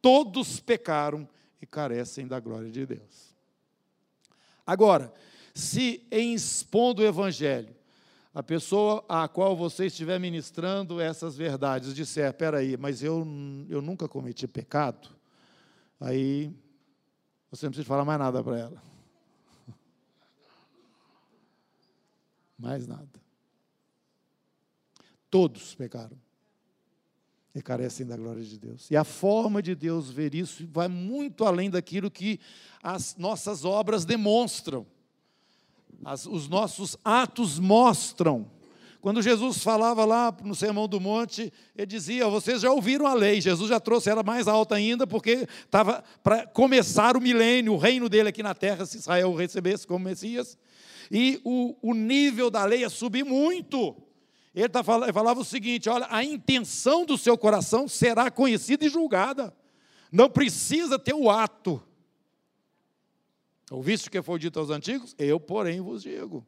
todos 0.00 0.60
pecaram 0.60 1.28
e 1.62 1.66
carecem 1.66 2.26
da 2.26 2.40
glória 2.40 2.68
de 2.70 2.84
Deus. 2.84 3.32
Agora, 4.66 5.14
se 5.54 6.04
em 6.10 6.34
expondo 6.34 7.00
o 7.02 7.04
Evangelho, 7.04 7.74
a 8.34 8.42
pessoa 8.42 9.04
a 9.08 9.28
qual 9.28 9.56
você 9.56 9.86
estiver 9.86 10.18
ministrando 10.18 11.00
essas 11.00 11.36
verdades 11.36 11.94
disser: 11.94 12.28
espera 12.28 12.58
aí, 12.58 12.76
mas 12.76 13.02
eu, 13.02 13.24
eu 13.68 13.80
nunca 13.80 14.08
cometi 14.08 14.48
pecado, 14.48 15.08
aí 16.00 16.52
você 17.48 17.66
não 17.66 17.70
precisa 17.70 17.86
falar 17.86 18.04
mais 18.04 18.18
nada 18.18 18.42
para 18.42 18.58
ela. 18.58 18.82
Mais 22.58 22.86
nada. 22.86 23.20
Todos 25.28 25.74
pecaram 25.74 26.21
e 27.54 27.60
carecem 27.60 28.06
da 28.06 28.16
glória 28.16 28.42
de 28.42 28.58
Deus. 28.58 28.90
E 28.90 28.96
a 28.96 29.04
forma 29.04 29.62
de 29.62 29.74
Deus 29.74 30.10
ver 30.10 30.34
isso 30.34 30.66
vai 30.72 30.88
muito 30.88 31.44
além 31.44 31.68
daquilo 31.68 32.10
que 32.10 32.40
as 32.82 33.16
nossas 33.16 33.64
obras 33.64 34.04
demonstram, 34.04 34.86
as, 36.04 36.26
os 36.26 36.48
nossos 36.48 36.96
atos 37.04 37.58
mostram. 37.58 38.50
Quando 39.00 39.20
Jesus 39.20 39.58
falava 39.58 40.04
lá 40.04 40.34
no 40.44 40.54
Sermão 40.54 40.86
do 40.86 41.00
Monte, 41.00 41.52
ele 41.76 41.86
dizia: 41.86 42.28
Vocês 42.28 42.62
já 42.62 42.70
ouviram 42.70 43.06
a 43.06 43.14
lei. 43.14 43.40
Jesus 43.40 43.68
já 43.68 43.80
trouxe 43.80 44.08
ela 44.08 44.22
mais 44.22 44.46
alta 44.46 44.76
ainda, 44.76 45.06
porque 45.06 45.46
estava 45.64 46.04
para 46.22 46.46
começar 46.46 47.16
o 47.16 47.20
milênio, 47.20 47.74
o 47.74 47.78
reino 47.78 48.08
dele 48.08 48.28
aqui 48.28 48.44
na 48.44 48.54
terra, 48.54 48.86
se 48.86 48.98
Israel 48.98 49.30
o 49.30 49.36
recebesse 49.36 49.86
como 49.86 50.04
Messias. 50.04 50.56
E 51.10 51.40
o, 51.44 51.76
o 51.82 51.94
nível 51.94 52.48
da 52.48 52.64
lei 52.64 52.80
ia 52.80 52.88
subir 52.88 53.24
muito. 53.24 53.96
Ele 54.54 54.68
tá 54.68 54.82
falava 54.82 55.40
o 55.40 55.44
seguinte: 55.44 55.88
olha, 55.88 56.06
a 56.10 56.22
intenção 56.22 57.06
do 57.06 57.16
seu 57.16 57.36
coração 57.38 57.88
será 57.88 58.30
conhecida 58.30 58.84
e 58.84 58.88
julgada. 58.88 59.54
Não 60.10 60.28
precisa 60.28 60.98
ter 60.98 61.14
o 61.14 61.30
ato. 61.30 61.82
Ouviste 63.70 64.08
o 64.08 64.10
que 64.10 64.20
foi 64.20 64.38
dito 64.38 64.58
aos 64.58 64.68
antigos? 64.68 65.14
Eu, 65.18 65.40
porém, 65.40 65.80
vos 65.80 66.02
digo. 66.02 66.46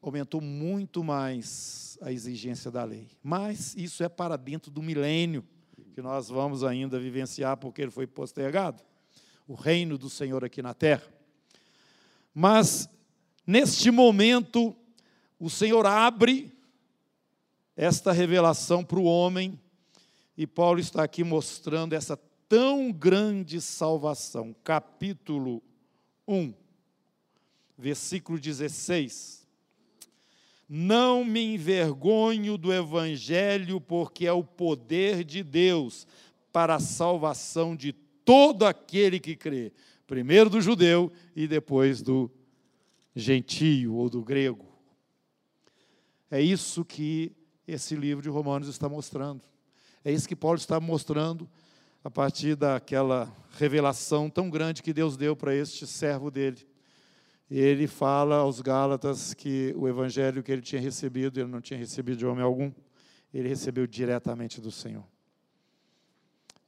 Aumentou 0.00 0.40
muito 0.40 1.02
mais 1.02 1.98
a 2.00 2.12
exigência 2.12 2.70
da 2.70 2.84
lei. 2.84 3.08
Mas 3.20 3.74
isso 3.76 4.04
é 4.04 4.08
para 4.08 4.36
dentro 4.36 4.70
do 4.70 4.80
milênio, 4.80 5.44
que 5.92 6.00
nós 6.00 6.28
vamos 6.28 6.62
ainda 6.62 7.00
vivenciar, 7.00 7.56
porque 7.56 7.82
ele 7.82 7.90
foi 7.90 8.06
postergado 8.06 8.80
o 9.48 9.54
reino 9.54 9.98
do 9.98 10.08
Senhor 10.08 10.44
aqui 10.44 10.62
na 10.62 10.74
terra. 10.74 11.02
Mas, 12.32 12.88
neste 13.44 13.90
momento, 13.90 14.76
o 15.38 15.48
Senhor 15.48 15.86
abre 15.86 16.52
esta 17.76 18.10
revelação 18.10 18.84
para 18.84 18.98
o 18.98 19.04
homem, 19.04 19.58
e 20.36 20.46
Paulo 20.46 20.80
está 20.80 21.04
aqui 21.04 21.22
mostrando 21.22 21.92
essa 21.92 22.16
tão 22.48 22.90
grande 22.90 23.60
salvação. 23.60 24.54
Capítulo 24.64 25.62
1, 26.26 26.52
versículo 27.76 28.38
16. 28.38 29.46
Não 30.68 31.24
me 31.24 31.54
envergonho 31.54 32.58
do 32.58 32.72
evangelho, 32.72 33.80
porque 33.80 34.26
é 34.26 34.32
o 34.32 34.44
poder 34.44 35.24
de 35.24 35.42
Deus 35.42 36.06
para 36.52 36.74
a 36.74 36.80
salvação 36.80 37.76
de 37.76 37.92
todo 37.92 38.66
aquele 38.66 39.18
que 39.18 39.36
crê, 39.36 39.72
primeiro 40.06 40.50
do 40.50 40.60
judeu 40.60 41.10
e 41.34 41.46
depois 41.46 42.02
do 42.02 42.30
gentio 43.14 43.94
ou 43.94 44.10
do 44.10 44.22
grego. 44.22 44.77
É 46.30 46.40
isso 46.40 46.84
que 46.84 47.32
esse 47.66 47.94
livro 47.94 48.22
de 48.22 48.28
Romanos 48.28 48.68
está 48.68 48.88
mostrando. 48.88 49.42
É 50.04 50.12
isso 50.12 50.28
que 50.28 50.36
Paulo 50.36 50.58
está 50.58 50.78
mostrando 50.80 51.48
a 52.02 52.10
partir 52.10 52.54
daquela 52.54 53.30
revelação 53.58 54.30
tão 54.30 54.48
grande 54.48 54.82
que 54.82 54.92
Deus 54.92 55.16
deu 55.16 55.34
para 55.34 55.54
este 55.54 55.86
servo 55.86 56.30
dele. 56.30 56.66
Ele 57.50 57.86
fala 57.86 58.36
aos 58.36 58.60
Gálatas 58.60 59.32
que 59.32 59.74
o 59.76 59.88
evangelho 59.88 60.42
que 60.42 60.52
ele 60.52 60.62
tinha 60.62 60.80
recebido, 60.80 61.40
ele 61.40 61.50
não 61.50 61.60
tinha 61.60 61.78
recebido 61.78 62.18
de 62.18 62.26
homem 62.26 62.44
algum, 62.44 62.70
ele 63.32 63.48
recebeu 63.48 63.86
diretamente 63.86 64.60
do 64.60 64.70
Senhor. 64.70 65.04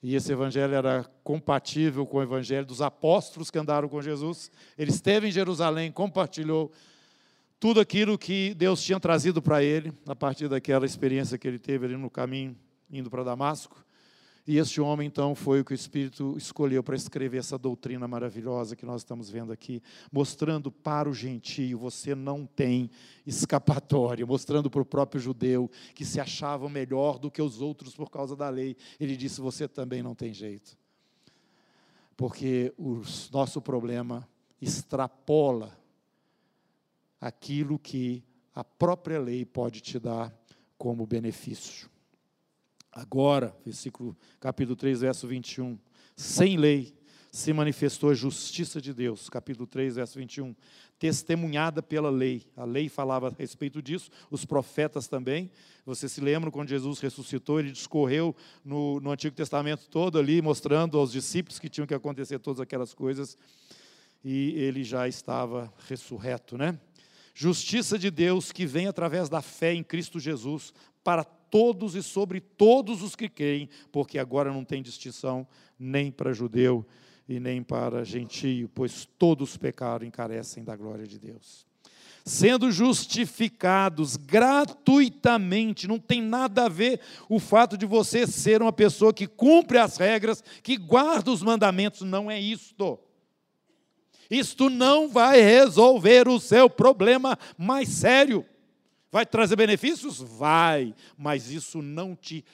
E 0.03 0.15
esse 0.15 0.33
evangelho 0.33 0.75
era 0.75 1.05
compatível 1.23 2.07
com 2.07 2.17
o 2.17 2.23
evangelho 2.23 2.65
dos 2.65 2.81
apóstolos 2.81 3.51
que 3.51 3.59
andaram 3.59 3.89
com 3.89 4.01
Jesus. 4.01 4.51
Ele 4.79 4.91
esteve 4.91 5.29
em 5.29 5.31
Jerusalém, 5.31 5.93
compartilhou 5.93 6.73
tudo 7.61 7.79
aquilo 7.79 8.17
que 8.17 8.55
Deus 8.55 8.83
tinha 8.83 8.99
trazido 8.99 9.43
para 9.43 9.63
ele, 9.63 9.93
a 10.07 10.17
partir 10.17 10.49
daquela 10.49 10.87
experiência 10.87 11.37
que 11.37 11.47
ele 11.47 11.59
teve 11.59 11.85
ali 11.85 11.97
no 11.97 12.09
caminho, 12.09 12.57
indo 12.91 13.11
para 13.11 13.23
Damasco. 13.23 13.85
E 14.47 14.57
este 14.57 14.81
homem, 14.81 15.07
então, 15.07 15.35
foi 15.35 15.61
o 15.61 15.65
que 15.65 15.73
o 15.73 15.75
Espírito 15.75 16.35
escolheu 16.39 16.83
para 16.83 16.97
escrever 16.97 17.37
essa 17.37 17.59
doutrina 17.59 18.09
maravilhosa 18.09 18.75
que 18.75 18.87
nós 18.87 19.03
estamos 19.03 19.29
vendo 19.29 19.53
aqui, 19.53 19.83
mostrando 20.11 20.73
para 20.73 21.09
o 21.09 21.13
gentio, 21.13 21.79
você 21.79 22.15
não 22.15 22.47
tem 22.47 22.91
escapatória, 23.27 24.25
mostrando 24.25 24.71
para 24.71 24.81
o 24.81 24.87
próprio 24.87 25.21
judeu, 25.21 25.71
que 25.95 26.07
se 26.07 26.19
achava 26.19 26.67
melhor 26.67 27.19
do 27.19 27.31
que 27.31 27.43
os 27.43 27.61
outros 27.61 27.95
por 27.95 28.11
causa 28.11 28.35
da 28.35 28.49
lei. 28.49 28.75
Ele 28.99 29.15
disse: 29.19 29.39
Você 29.43 29.69
também 29.69 30.03
não 30.03 30.15
tem 30.15 30.33
jeito. 30.33 30.79
Porque 32.17 32.73
o 32.79 33.03
nosso 33.31 33.61
problema 33.61 34.27
extrapola 34.61 35.80
aquilo 37.21 37.79
que 37.79 38.25
a 38.55 38.65
própria 38.65 39.19
lei 39.21 39.45
pode 39.45 39.81
te 39.81 39.99
dar 39.99 40.35
como 40.79 41.07
benefício. 41.07 41.91
Agora, 42.91 43.57
versículo 43.65 44.17
capítulo 44.41 44.75
3, 44.75 45.01
verso 45.01 45.29
21. 45.29 45.79
Sem 46.17 46.57
lei, 46.57 46.95
se 47.31 47.53
manifestou 47.53 48.11
a 48.11 48.15
justiça 48.15 48.81
de 48.81 48.93
Deus, 48.93 49.29
capítulo 49.29 49.67
3, 49.67 49.95
verso 49.97 50.19
21, 50.19 50.55
testemunhada 50.99 51.83
pela 51.83 52.11
lei. 52.11 52.45
A 52.57 52.65
lei 52.65 52.89
falava 52.89 53.29
a 53.29 53.31
respeito 53.31 53.81
disso, 53.81 54.11
os 54.31 54.45
profetas 54.45 55.07
também. 55.07 55.51
Você 55.87 56.09
se 56.09 56.21
lembra 56.21 56.51
quando 56.51 56.69
Jesus 56.69 56.99
ressuscitou, 56.99 57.61
ele 57.61 57.71
discorreu 57.71 58.35
no, 58.65 59.01
no 59.01 59.13
Antigo 59.13 59.37
Testamento 59.37 59.89
todo 59.89 60.19
ali, 60.19 60.43
mostrando 60.43 60.99
aos 60.99 61.13
discípulos 61.13 61.59
que 61.59 61.69
tinham 61.69 61.87
que 61.87 61.95
acontecer 61.95 62.39
todas 62.41 62.61
aquelas 62.61 62.93
coisas, 62.93 63.39
e 64.25 64.53
ele 64.57 64.83
já 64.83 65.07
estava 65.07 65.73
ressurreto, 65.89 66.59
né? 66.59 66.79
Justiça 67.35 67.99
de 67.99 68.11
Deus 68.11 68.53
que 68.53 68.67
vem 68.67 68.87
através 68.87 69.29
da 69.29 69.41
fé 69.41 69.73
em 69.73 69.83
Cristo 69.83 70.19
Jesus 70.19 70.73
para 71.03 71.25
todos 71.25 71.95
e 71.95 72.03
sobre 72.03 72.41
todos 72.41 73.03
os 73.03 73.17
que 73.17 73.29
creem, 73.29 73.69
porque 73.91 74.19
agora 74.19 74.53
não 74.53 74.65
tem 74.65 74.83
distinção 74.83 75.47
nem 75.79 76.11
para 76.11 76.33
judeu 76.33 76.87
e 77.29 77.41
nem 77.41 77.63
para 77.63 78.05
gentio, 78.05 78.69
pois 78.75 79.09
todos 79.19 79.57
pecaram 79.57 80.07
e 80.07 80.11
carecem 80.11 80.65
da 80.65 80.77
glória 80.77 81.07
de 81.07 81.19
Deus. 81.19 81.67
Sendo 82.25 82.71
justificados 82.71 84.17
gratuitamente, 84.17 85.89
não 85.89 85.99
tem 85.99 86.21
nada 86.21 86.67
a 86.67 86.69
ver 86.69 87.01
o 87.29 87.39
fato 87.39 87.79
de 87.79 87.87
você 87.87 88.27
ser 88.27 88.61
uma 88.61 88.73
pessoa 88.73 89.15
que 89.15 89.27
cumpre 89.27 89.79
as 89.79 89.97
regras, 89.97 90.45
que 90.63 90.77
guarda 90.77 91.31
os 91.31 91.43
mandamentos, 91.43 92.03
não 92.03 92.31
é 92.31 92.39
isto. 92.39 92.99
Isto 94.31 94.71
não 94.71 95.09
vai 95.09 95.41
resolver 95.41 96.29
o 96.29 96.39
seu 96.39 96.71
problema 96.71 97.39
mais 97.59 97.89
sério. 97.89 98.47
Vai 99.11 99.27
trazer 99.27 99.57
benefícios? 99.57 100.19
Vai, 100.19 100.95
mas 101.17 101.51
isso 101.51 101.83
não 101.83 102.15
te 102.15 102.45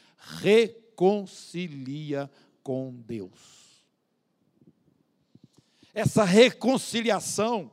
reconcilia 0.40 2.30
com 2.62 2.94
Deus 3.06 3.56
essa 5.96 6.24
reconciliação, 6.24 7.70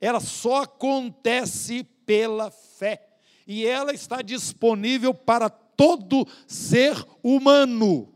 ela 0.00 0.20
só 0.20 0.62
acontece 0.62 1.82
pela 2.06 2.52
fé. 2.52 3.04
E 3.44 3.66
ela 3.66 3.92
está 3.92 4.22
disponível 4.22 5.12
para 5.12 5.50
todo 5.50 6.24
ser 6.46 6.94
humano. 7.20 8.14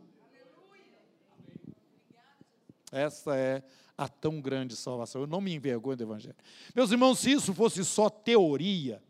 Essa 2.92 3.36
é 3.36 3.64
a 3.96 4.08
tão 4.08 4.40
grande 4.40 4.76
salvação. 4.76 5.22
Eu 5.22 5.26
não 5.26 5.40
me 5.40 5.54
envergonho 5.54 5.96
do 5.96 6.02
Evangelho. 6.02 6.36
Meus 6.74 6.90
irmãos, 6.90 7.18
se 7.18 7.32
isso 7.32 7.54
fosse 7.54 7.84
só 7.84 8.10
teoria, 8.10 9.02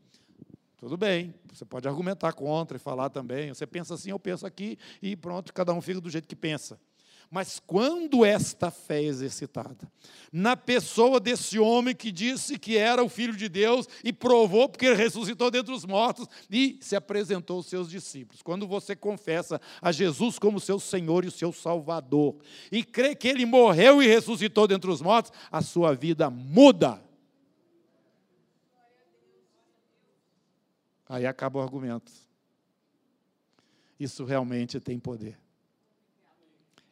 tudo 0.77 0.97
bem, 0.97 1.35
você 1.53 1.65
pode 1.65 1.89
argumentar 1.89 2.33
contra 2.33 2.77
e 2.77 2.81
falar 2.81 3.11
também. 3.11 3.49
Você 3.49 3.67
pensa 3.67 3.95
assim, 3.95 4.11
eu 4.11 4.19
penso 4.19 4.47
aqui, 4.47 4.79
e 5.03 5.17
pronto, 5.17 5.53
cada 5.53 5.73
um 5.73 5.81
fica 5.81 6.01
do 6.01 6.11
jeito 6.11 6.29
que 6.29 6.37
pensa. 6.37 6.79
Mas 7.31 7.61
quando 7.65 8.25
esta 8.25 8.71
fé 8.71 9.03
é 9.03 9.07
exercitada, 9.07 9.91
na 10.33 10.57
pessoa 10.57 11.19
desse 11.19 11.59
homem 11.59 11.95
que 11.95 12.13
disse 12.13 12.59
que 12.59 12.77
era 12.77 13.03
o 13.03 13.09
filho 13.09 13.37
de 13.37 13.49
Deus 13.49 13.89
e 14.05 14.13
provou 14.13 14.69
porque 14.69 14.87
ele 14.87 14.95
ressuscitou 14.95 15.51
dentre 15.51 15.75
os 15.75 15.85
mortos 15.85 16.29
e 16.49 16.79
se 16.81 16.95
apresentou 16.95 17.57
aos 17.57 17.67
seus 17.67 17.91
discípulos. 17.91 18.43
Quando 18.43 18.67
você 18.67 18.95
confessa 18.95 19.61
a 19.83 19.91
Jesus 19.91 20.39
como 20.39 20.61
seu 20.61 20.79
Senhor 20.79 21.25
e 21.25 21.31
seu 21.31 21.53
Salvador 21.53 22.37
e 22.71 22.85
crê 22.85 23.15
que 23.15 23.29
ele 23.29 23.45
morreu 23.45 24.03
e 24.03 24.07
ressuscitou 24.07 24.69
dentre 24.69 24.91
os 24.91 25.03
mortos, 25.03 25.33
a 25.51 25.63
sua 25.63 25.95
vida 25.95 26.31
muda. 26.31 27.03
Aí 31.09 31.27
acaba 31.27 31.59
o 31.59 31.63
argumento. 31.63 32.13
Isso 33.99 34.25
realmente 34.25 34.79
tem 34.79 34.99
poder. 34.99 35.46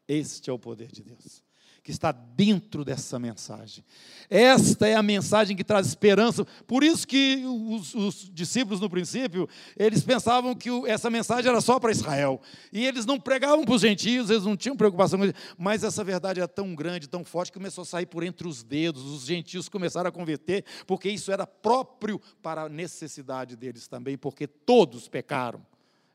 Este 0.06 0.50
é 0.50 0.52
o 0.52 0.58
poder 0.58 0.88
de 0.92 1.02
Deus, 1.02 1.42
que 1.82 1.90
está 1.90 2.12
dentro 2.12 2.84
dessa 2.84 3.18
mensagem. 3.18 3.84
Esta 4.28 4.86
é 4.86 4.94
a 4.94 5.02
mensagem 5.02 5.56
que 5.56 5.64
traz 5.64 5.86
esperança. 5.86 6.44
Por 6.66 6.84
isso 6.84 7.06
que 7.06 7.42
os, 7.46 7.94
os 7.94 8.30
discípulos, 8.32 8.80
no 8.80 8.90
princípio, 8.90 9.48
eles 9.78 10.02
pensavam 10.02 10.54
que 10.54 10.68
essa 10.86 11.10
mensagem 11.10 11.50
era 11.50 11.60
só 11.60 11.80
para 11.80 11.90
Israel. 11.90 12.40
E 12.72 12.86
eles 12.86 13.06
não 13.06 13.18
pregavam 13.18 13.64
para 13.64 13.74
os 13.74 13.80
gentios, 13.80 14.28
eles 14.28 14.44
não 14.44 14.56
tinham 14.56 14.76
preocupação 14.76 15.18
com 15.18 15.24
isso. 15.24 15.34
Mas 15.56 15.82
essa 15.82 16.04
verdade 16.04 16.40
é 16.40 16.46
tão 16.46 16.74
grande, 16.74 17.08
tão 17.08 17.24
forte, 17.24 17.50
que 17.50 17.58
começou 17.58 17.82
a 17.82 17.86
sair 17.86 18.06
por 18.06 18.22
entre 18.22 18.46
os 18.46 18.62
dedos. 18.62 19.04
Os 19.04 19.24
gentios 19.24 19.68
começaram 19.68 20.08
a 20.08 20.12
converter, 20.12 20.64
porque 20.86 21.08
isso 21.08 21.32
era 21.32 21.46
próprio 21.46 22.20
para 22.42 22.62
a 22.62 22.68
necessidade 22.68 23.56
deles 23.56 23.88
também, 23.88 24.18
porque 24.18 24.46
todos 24.46 25.08
pecaram 25.08 25.64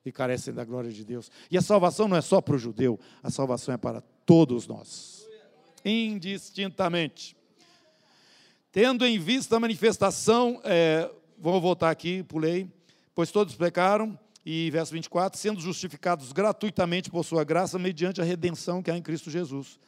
e 0.06 0.12
carecem 0.12 0.54
da 0.54 0.64
glória 0.64 0.92
de 0.92 1.04
Deus. 1.04 1.32
E 1.50 1.58
a 1.58 1.62
salvação 1.62 2.08
não 2.08 2.18
é 2.18 2.22
só 2.22 2.42
para 2.42 2.56
o 2.56 2.60
judeu, 2.60 3.00
a 3.22 3.30
salvação 3.30 3.74
é 3.74 3.78
para 3.78 4.02
todos 4.26 4.68
nós, 4.68 5.28
indistintamente. 5.84 7.36
Tendo 8.72 9.06
em 9.06 9.18
vista 9.18 9.58
a 9.58 9.60
manifestação, 9.60 10.62
é, 10.64 11.10
vou 11.38 11.60
voltar 11.60 11.90
aqui, 11.90 12.24
pulei, 12.24 12.68
pois 13.16 13.32
todos 13.32 13.56
pecaram, 13.56 14.18
e 14.46 14.72
verso 14.72 14.94
24, 14.94 15.40
sendo 15.40 15.60
justificados 15.60 16.32
gratuitamente 16.32 17.10
por 17.12 17.24
sua 17.24 17.44
graça, 17.44 17.78
mediante 17.78 18.22
a 18.22 18.24
redenção 18.24 18.82
que 18.82 18.90
há 18.90 18.98
em 18.98 19.02
Cristo 19.02 19.30
Jesus 19.30 19.80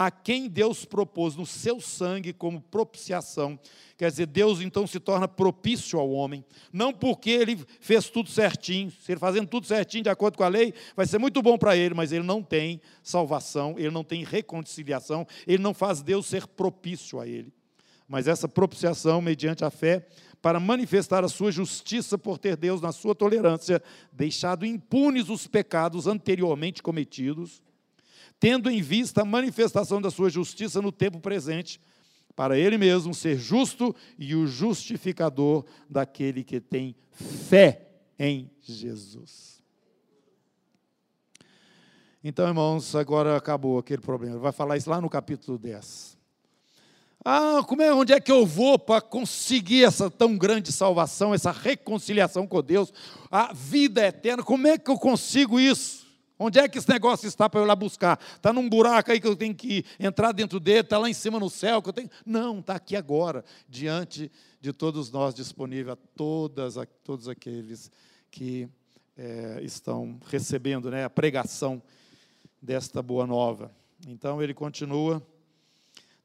a 0.00 0.10
quem 0.10 0.48
Deus 0.48 0.86
propôs 0.86 1.36
no 1.36 1.44
seu 1.44 1.78
sangue 1.78 2.32
como 2.32 2.58
propiciação. 2.58 3.60
Quer 3.98 4.10
dizer, 4.10 4.24
Deus 4.24 4.62
então 4.62 4.86
se 4.86 4.98
torna 4.98 5.28
propício 5.28 5.98
ao 5.98 6.10
homem, 6.10 6.42
não 6.72 6.90
porque 6.90 7.28
ele 7.28 7.62
fez 7.82 8.08
tudo 8.08 8.30
certinho, 8.30 8.90
se 8.90 9.12
ele 9.12 9.20
fazendo 9.20 9.46
tudo 9.46 9.66
certinho 9.66 10.04
de 10.04 10.08
acordo 10.08 10.38
com 10.38 10.42
a 10.42 10.48
lei, 10.48 10.72
vai 10.96 11.06
ser 11.06 11.18
muito 11.18 11.42
bom 11.42 11.58
para 11.58 11.76
ele, 11.76 11.92
mas 11.92 12.12
ele 12.12 12.24
não 12.24 12.42
tem 12.42 12.80
salvação, 13.02 13.74
ele 13.76 13.90
não 13.90 14.02
tem 14.02 14.24
reconciliação, 14.24 15.26
ele 15.46 15.62
não 15.62 15.74
faz 15.74 16.00
Deus 16.00 16.24
ser 16.24 16.46
propício 16.46 17.20
a 17.20 17.26
ele. 17.28 17.52
Mas 18.08 18.26
essa 18.26 18.48
propiciação, 18.48 19.20
mediante 19.20 19.66
a 19.66 19.70
fé, 19.70 20.06
para 20.40 20.58
manifestar 20.58 21.22
a 21.24 21.28
sua 21.28 21.52
justiça 21.52 22.16
por 22.16 22.38
ter 22.38 22.56
Deus, 22.56 22.80
na 22.80 22.90
sua 22.90 23.14
tolerância, 23.14 23.82
deixado 24.10 24.64
impunes 24.64 25.28
os 25.28 25.46
pecados 25.46 26.06
anteriormente 26.06 26.82
cometidos 26.82 27.60
tendo 28.40 28.70
em 28.70 28.80
vista 28.80 29.20
a 29.20 29.24
manifestação 29.24 30.00
da 30.00 30.10
sua 30.10 30.30
justiça 30.30 30.80
no 30.80 30.90
tempo 30.90 31.20
presente, 31.20 31.78
para 32.34 32.58
ele 32.58 32.78
mesmo 32.78 33.12
ser 33.12 33.36
justo 33.38 33.94
e 34.18 34.34
o 34.34 34.46
justificador 34.46 35.64
daquele 35.88 36.42
que 36.42 36.58
tem 36.58 36.96
fé 37.12 37.86
em 38.18 38.50
Jesus. 38.62 39.62
Então, 42.24 42.46
irmãos, 42.48 42.94
agora 42.94 43.36
acabou 43.36 43.78
aquele 43.78 44.00
problema. 44.00 44.34
Ele 44.34 44.42
vai 44.42 44.52
falar 44.52 44.78
isso 44.78 44.88
lá 44.88 45.00
no 45.00 45.08
capítulo 45.08 45.58
10. 45.58 46.18
Ah, 47.22 47.62
como 47.66 47.82
é, 47.82 47.92
onde 47.92 48.14
é 48.14 48.20
que 48.20 48.32
eu 48.32 48.46
vou 48.46 48.78
para 48.78 49.02
conseguir 49.02 49.84
essa 49.84 50.10
tão 50.10 50.38
grande 50.38 50.72
salvação, 50.72 51.34
essa 51.34 51.50
reconciliação 51.52 52.46
com 52.46 52.62
Deus, 52.62 52.92
a 53.30 53.52
vida 53.52 54.06
eterna? 54.06 54.42
Como 54.42 54.66
é 54.66 54.78
que 54.78 54.90
eu 54.90 54.98
consigo 54.98 55.60
isso? 55.60 56.06
Onde 56.42 56.58
é 56.58 56.66
que 56.66 56.78
esse 56.78 56.88
negócio 56.88 57.28
está 57.28 57.50
para 57.50 57.60
eu 57.60 57.64
ir 57.64 57.66
lá 57.66 57.76
buscar? 57.76 58.18
Está 58.34 58.50
num 58.50 58.66
buraco 58.66 59.12
aí 59.12 59.20
que 59.20 59.26
eu 59.26 59.36
tenho 59.36 59.54
que 59.54 59.84
entrar 59.98 60.32
dentro 60.32 60.58
dele, 60.58 60.80
está 60.80 60.96
lá 60.96 61.06
em 61.10 61.12
cima 61.12 61.38
no 61.38 61.50
céu 61.50 61.82
que 61.82 61.90
eu 61.90 61.92
tenho. 61.92 62.08
Não, 62.24 62.60
está 62.60 62.76
aqui 62.76 62.96
agora, 62.96 63.44
diante 63.68 64.32
de 64.58 64.72
todos 64.72 65.10
nós, 65.10 65.34
disponível 65.34 65.92
a 65.92 65.96
todas, 65.96 66.78
a 66.78 66.86
todos 66.86 67.28
aqueles 67.28 67.90
que 68.30 68.66
é, 69.18 69.60
estão 69.62 70.18
recebendo 70.30 70.90
né, 70.90 71.04
a 71.04 71.10
pregação 71.10 71.82
desta 72.60 73.02
boa 73.02 73.26
nova. 73.26 73.70
Então 74.08 74.42
ele 74.42 74.54
continua, 74.54 75.22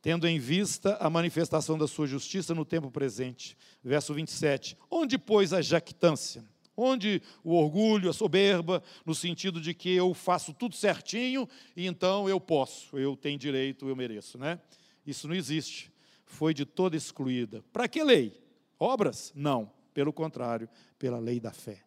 tendo 0.02 0.26
em 0.30 0.40
vista 0.40 0.96
a 1.02 1.10
manifestação 1.10 1.78
da 1.78 1.90
sua 1.90 2.08
justiça 2.08 2.56
no 2.56 2.64
tempo 2.64 2.90
presente. 2.90 3.58
Verso 3.84 4.14
27. 4.14 4.78
Onde, 4.90 5.18
pois, 5.18 5.52
a 5.52 5.62
jactância? 5.62 6.55
Onde 6.78 7.22
o 7.44 7.54
orgulho, 7.54 8.10
a 8.10 8.14
soberba, 8.14 8.84
no 9.06 9.16
sentido 9.16 9.62
de 9.62 9.74
que 9.74 9.94
eu 9.94 10.14
faço 10.14 10.54
tudo 10.54 10.76
certinho 10.76 11.48
e 11.76 11.88
então 11.88 12.28
eu 12.28 12.40
posso, 12.40 12.98
eu 12.98 13.16
tenho 13.16 13.40
direito, 13.40 13.88
eu 13.88 13.96
mereço, 13.96 14.38
né? 14.38 14.60
Isso 15.06 15.28
não 15.28 15.36
existe. 15.36 15.92
Foi 16.26 16.54
de 16.54 16.66
toda 16.66 16.98
excluída. 16.98 17.64
Para 17.72 17.88
que 17.88 18.04
lei? 18.04 18.42
Obras? 18.78 19.32
Não. 19.36 19.72
Pelo 19.94 20.12
contrário, 20.12 20.68
pela 21.00 21.20
lei 21.20 21.40
da 21.40 21.52
fé. 21.52 21.82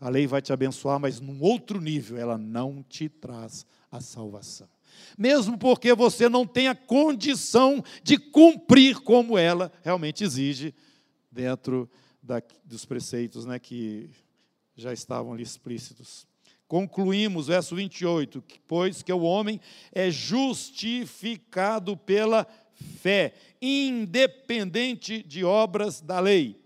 A 0.00 0.08
lei 0.08 0.26
vai 0.26 0.40
te 0.40 0.50
abençoar, 0.50 0.98
mas 0.98 1.20
num 1.20 1.42
outro 1.42 1.78
nível, 1.78 2.16
ela 2.16 2.38
não 2.38 2.82
te 2.82 3.08
traz 3.08 3.66
a 3.90 4.00
salvação. 4.00 4.68
Mesmo 5.16 5.58
porque 5.58 5.92
você 5.94 6.28
não 6.28 6.46
tem 6.46 6.68
a 6.68 6.74
condição 6.74 7.84
de 8.02 8.16
cumprir 8.16 9.00
como 9.00 9.36
ela 9.36 9.70
realmente 9.82 10.24
exige 10.24 10.74
dentro 11.30 11.88
da, 12.22 12.42
dos 12.64 12.84
preceitos 12.84 13.44
né, 13.44 13.58
que 13.58 14.10
já 14.80 14.92
estavam 14.92 15.32
ali 15.32 15.42
explícitos. 15.42 16.26
Concluímos, 16.66 17.48
verso 17.48 17.74
28, 17.74 18.42
pois 18.66 19.02
que 19.02 19.12
o 19.12 19.22
homem 19.22 19.60
é 19.92 20.10
justificado 20.10 21.96
pela 21.96 22.46
fé, 23.00 23.34
independente 23.60 25.22
de 25.22 25.44
obras 25.44 26.00
da 26.00 26.20
lei. 26.20 26.58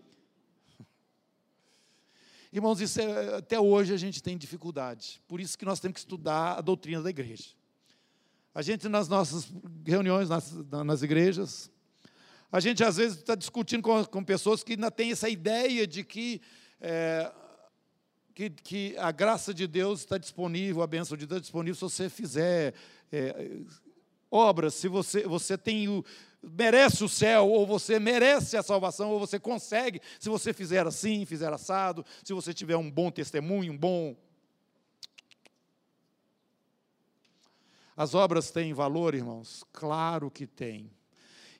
Irmãos, 2.52 2.80
isso 2.80 3.00
é, 3.00 3.36
até 3.36 3.58
hoje 3.58 3.94
a 3.94 3.96
gente 3.96 4.22
tem 4.22 4.36
dificuldade. 4.36 5.22
Por 5.26 5.40
isso 5.40 5.58
que 5.58 5.64
nós 5.64 5.80
temos 5.80 5.94
que 5.94 6.00
estudar 6.00 6.58
a 6.58 6.60
doutrina 6.60 7.02
da 7.02 7.10
igreja. 7.10 7.46
A 8.54 8.62
gente, 8.62 8.88
nas 8.88 9.08
nossas 9.08 9.52
reuniões, 9.84 10.28
nas, 10.28 10.52
nas 10.52 11.02
igrejas, 11.02 11.70
a 12.52 12.60
gente 12.60 12.84
às 12.84 12.98
vezes 12.98 13.18
está 13.18 13.34
discutindo 13.34 13.82
com, 13.82 14.04
com, 14.04 14.22
pessoas 14.22 14.62
que 14.62 14.74
ainda 14.74 14.88
têm 14.88 15.10
essa 15.10 15.28
ideia 15.28 15.88
de 15.88 16.04
que, 16.04 16.40
é, 16.80 17.32
que, 18.34 18.50
que, 18.50 18.96
a 18.98 19.12
graça 19.12 19.54
de 19.54 19.66
Deus 19.66 20.00
está 20.00 20.18
disponível, 20.18 20.82
a 20.82 20.86
bênção 20.86 21.16
de 21.16 21.26
Deus 21.26 21.38
está 21.38 21.42
disponível 21.42 21.74
se 21.74 21.80
você 21.80 22.08
fizer 22.08 22.74
é, 23.12 23.60
obras, 24.30 24.74
se 24.74 24.88
você, 24.88 25.22
você 25.22 25.56
tem 25.56 25.88
o, 25.88 26.04
merece 26.42 27.04
o 27.04 27.08
céu, 27.08 27.48
ou 27.48 27.64
você 27.64 28.00
merece 28.00 28.56
a 28.56 28.62
salvação, 28.62 29.10
ou 29.10 29.20
você 29.20 29.38
consegue, 29.38 30.00
se 30.18 30.28
você 30.28 30.52
fizer 30.52 30.86
assim, 30.86 31.24
fizer 31.24 31.52
assado, 31.52 32.04
se 32.24 32.32
você 32.32 32.52
tiver 32.52 32.76
um 32.76 32.90
bom 32.90 33.10
testemunho, 33.10 33.72
um 33.72 33.78
bom. 33.78 34.16
As 37.96 38.14
obras 38.14 38.50
têm 38.50 38.74
valor, 38.74 39.14
irmãos? 39.14 39.64
Claro 39.72 40.28
que 40.28 40.46
têm. 40.46 40.90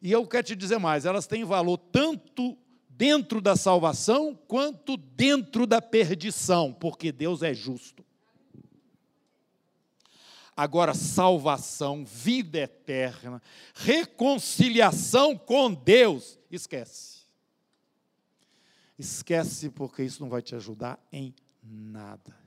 E 0.03 0.11
eu 0.11 0.27
quero 0.27 0.49
te 0.49 0.57
dizer 0.57 0.79
mais, 0.79 1.07
elas 1.07 1.29
têm 1.29 1.45
valor 1.45 1.79
tanto 1.79 2.59
dentro 2.97 3.41
da 3.41 3.57
salvação 3.57 4.35
quanto 4.47 4.97
dentro 4.97 5.67
da 5.67 5.83
perdição, 5.83 6.73
porque 6.73 7.11
Deus 7.11 7.43
é 7.43 7.53
justo. 7.53 8.05
Agora, 10.57 10.95
salvação, 10.95 12.05
vida 12.05 12.59
eterna, 12.59 13.43
reconciliação 13.75 15.37
com 15.37 15.75
Deus, 15.75 16.39
esquece. 16.51 17.25
Esquece, 18.97 19.71
porque 19.71 20.05
isso 20.05 20.23
não 20.23 20.31
vai 20.31 20.41
te 20.41 20.55
ajudar 20.55 21.05
em 21.11 21.35
nada. 21.61 22.44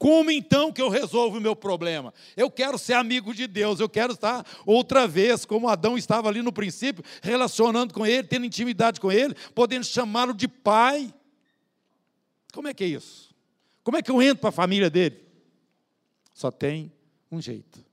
Como 0.00 0.30
então 0.30 0.72
que 0.72 0.80
eu 0.80 0.88
resolvo 0.88 1.36
o 1.36 1.40
meu 1.42 1.54
problema? 1.54 2.14
Eu 2.34 2.50
quero 2.50 2.78
ser 2.78 2.94
amigo 2.94 3.34
de 3.34 3.46
Deus, 3.46 3.80
eu 3.80 3.88
quero 3.88 4.14
estar 4.14 4.46
outra 4.64 5.06
vez, 5.06 5.44
como 5.44 5.68
Adão 5.68 5.98
estava 5.98 6.26
ali 6.26 6.40
no 6.40 6.50
princípio, 6.50 7.04
relacionando 7.20 7.92
com 7.92 8.06
Ele, 8.06 8.26
tendo 8.26 8.46
intimidade 8.46 8.98
com 8.98 9.12
Ele, 9.12 9.34
podendo 9.54 9.84
chamá-lo 9.84 10.32
de 10.32 10.48
pai. 10.48 11.12
Como 12.50 12.66
é 12.66 12.72
que 12.72 12.82
é 12.82 12.86
isso? 12.86 13.34
Como 13.84 13.94
é 13.94 14.00
que 14.00 14.10
eu 14.10 14.22
entro 14.22 14.38
para 14.38 14.48
a 14.48 14.52
família 14.52 14.88
dele? 14.88 15.22
Só 16.32 16.50
tem 16.50 16.90
um 17.30 17.38
jeito. 17.38 17.84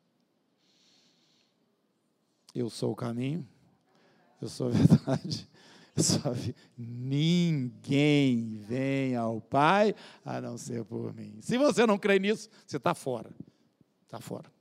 Eu 2.55 2.69
sou 2.69 2.93
o 2.93 2.95
caminho, 2.95 3.45
eu 4.41 4.47
sou 4.47 4.69
a 4.69 4.71
verdade, 4.79 5.45
Sabe? 6.01 6.55
Ninguém 6.77 8.59
vem 8.67 9.15
ao 9.15 9.41
Pai 9.41 9.95
a 10.23 10.39
não 10.39 10.57
ser 10.57 10.85
por 10.85 11.13
mim. 11.13 11.39
Se 11.41 11.57
você 11.57 11.85
não 11.87 11.97
crê 11.97 12.19
nisso, 12.19 12.49
você 12.65 12.77
está 12.77 12.93
fora. 12.93 13.31
Está 14.05 14.19
fora. 14.19 14.51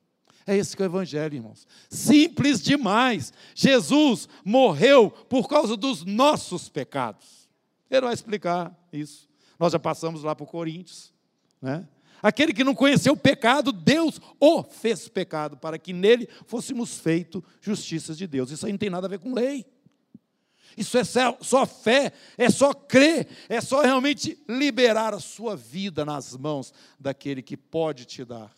É 0.47 0.57
esse 0.57 0.77
que 0.77 0.83
é 0.83 0.87
o 0.87 0.89
Evangelho, 0.89 1.35
irmãos. 1.35 1.67
Simples 1.91 2.63
demais. 2.63 3.33
Jesus 3.55 4.29
morreu 4.45 5.11
por 5.11 5.49
causa 5.49 5.77
dos 5.77 6.05
nossos 6.05 6.69
pecados. 6.69 7.49
Ele 7.91 8.03
vai 8.03 8.15
explicar 8.15 8.75
isso. 8.93 9.29
Nós 9.59 9.73
já 9.73 9.79
passamos 9.79 10.23
lá 10.23 10.33
o 10.33 10.47
Coríntios. 10.47 11.13
Né? 11.61 11.87
Aquele 12.23 12.55
que 12.55 12.65
não 12.65 12.75
conheceu 12.75 13.13
o 13.13 13.17
pecado, 13.17 13.73
Deus 13.73 14.21
o 14.41 14.63
fez 14.63 15.09
pecado, 15.09 15.57
para 15.57 15.79
que 15.79 15.93
nele 15.93 16.29
fôssemos 16.47 16.99
feitos 16.99 17.43
justiças 17.61 18.17
de 18.17 18.27
Deus. 18.27 18.51
Isso 18.51 18.65
aí 18.65 18.73
não 18.73 18.79
tem 18.79 18.91
nada 18.91 19.07
a 19.07 19.11
ver 19.11 19.19
com 19.19 19.35
lei. 19.35 19.67
Isso 20.77 20.99
é 20.99 21.03
só 21.05 21.65
fé, 21.65 22.13
é 22.37 22.51
só 22.51 22.75
crer, 22.75 23.27
é 23.49 23.61
só 23.61 23.81
realmente 23.81 24.39
liberar 24.49 25.15
a 25.15 25.21
sua 25.21 25.57
vida 25.57 26.05
nas 26.05 26.37
mãos 26.37 26.73
daquele 27.01 27.43
que 27.43 27.57
pode 27.57 28.05
te 28.05 28.25
dar 28.25 28.53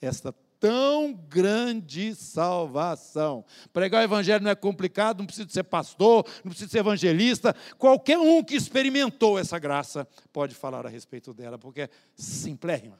esta 0.00 0.32
tão 0.60 1.12
grande 1.12 2.14
salvação. 2.14 3.44
Pregar 3.72 4.00
o 4.00 4.04
evangelho 4.04 4.44
não 4.44 4.50
é 4.50 4.54
complicado, 4.54 5.18
não 5.18 5.26
precisa 5.26 5.48
ser 5.50 5.64
pastor, 5.64 6.24
não 6.42 6.50
precisa 6.50 6.70
ser 6.70 6.78
evangelista. 6.78 7.54
Qualquer 7.76 8.18
um 8.18 8.42
que 8.42 8.54
experimentou 8.54 9.38
essa 9.38 9.58
graça 9.58 10.08
pode 10.32 10.54
falar 10.54 10.86
a 10.86 10.88
respeito 10.88 11.34
dela, 11.34 11.58
porque 11.58 11.82
é 11.82 11.88
simplérrima. 12.14 12.98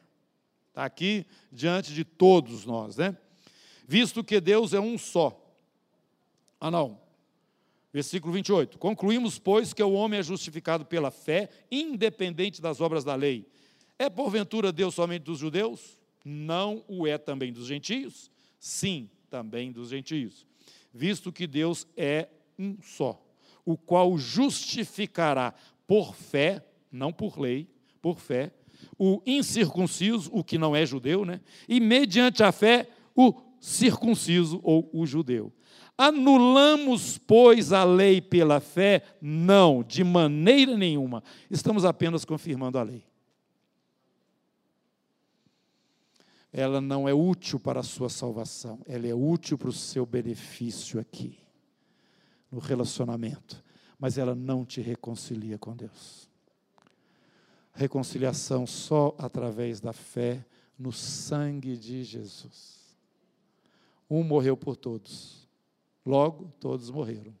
Está 0.69 0.85
aqui 0.85 1.25
diante 1.51 1.93
de 1.93 2.03
todos 2.03 2.65
nós, 2.65 2.97
né? 2.97 3.17
Visto 3.87 4.23
que 4.23 4.41
Deus 4.41 4.73
é 4.73 4.79
um 4.79 4.97
só. 4.97 5.41
Ah, 6.59 6.69
não. 6.69 7.04
Versículo 7.95 8.33
28. 8.33 8.77
Concluímos, 8.77 9.39
pois, 9.39 9.71
que 9.71 9.81
o 9.81 9.93
homem 9.93 10.19
é 10.19 10.21
justificado 10.21 10.85
pela 10.85 11.09
fé, 11.09 11.49
independente 11.71 12.61
das 12.61 12.81
obras 12.81 13.05
da 13.05 13.15
lei. 13.15 13.47
É 13.97 14.09
porventura 14.09 14.69
Deus 14.73 14.95
somente 14.95 15.21
dos 15.21 15.39
judeus? 15.39 15.97
Não 16.25 16.83
o 16.89 17.07
é 17.07 17.17
também 17.17 17.53
dos 17.53 17.67
gentios? 17.67 18.29
Sim, 18.59 19.09
também 19.29 19.71
dos 19.71 19.91
gentios. 19.91 20.45
Visto 20.93 21.31
que 21.31 21.47
Deus 21.47 21.87
é 21.95 22.27
um 22.59 22.75
só, 22.81 23.25
o 23.63 23.77
qual 23.77 24.17
justificará 24.17 25.53
por 25.87 26.13
fé, 26.13 26.65
não 26.91 27.13
por 27.13 27.39
lei, 27.39 27.65
por 28.01 28.19
fé, 28.19 28.51
o 28.99 29.21
incircunciso, 29.25 30.29
o 30.33 30.43
que 30.43 30.57
não 30.57 30.75
é 30.75 30.85
judeu, 30.85 31.23
né? 31.23 31.39
E 31.65 31.79
mediante 31.79 32.43
a 32.43 32.51
fé, 32.51 32.89
o 33.15 33.41
circunciso 33.61 34.59
ou 34.63 34.89
o 34.91 35.05
judeu. 35.05 35.53
Anulamos, 35.97 37.17
pois, 37.17 37.71
a 37.71 37.85
lei 37.85 38.19
pela 38.19 38.59
fé? 38.59 39.01
Não, 39.21 39.81
de 39.81 40.03
maneira 40.03 40.77
nenhuma. 40.77 41.23
Estamos 41.49 41.85
apenas 41.85 42.25
confirmando 42.25 42.77
a 42.77 42.83
lei. 42.83 43.05
Ela 46.51 46.81
não 46.81 47.07
é 47.07 47.13
útil 47.13 47.59
para 47.59 47.79
a 47.79 47.83
sua 47.83 48.09
salvação, 48.09 48.79
ela 48.85 49.05
é 49.07 49.13
útil 49.13 49.57
para 49.57 49.67
o 49.67 49.73
seu 49.73 50.05
benefício 50.05 51.01
aqui, 51.01 51.37
no 52.49 52.59
relacionamento, 52.59 53.61
mas 53.99 54.17
ela 54.17 54.33
não 54.33 54.63
te 54.63 54.79
reconcilia 54.79 55.57
com 55.57 55.75
Deus. 55.75 56.29
Reconciliação 57.73 58.65
só 58.65 59.13
através 59.17 59.81
da 59.81 59.91
fé 59.91 60.45
no 60.79 60.93
sangue 60.93 61.75
de 61.75 62.05
Jesus. 62.05 62.79
Um 64.09 64.23
morreu 64.23 64.55
por 64.55 64.77
todos 64.77 65.44
Logo, 66.05 66.53
todos 66.59 66.89
morreram, 66.91 67.33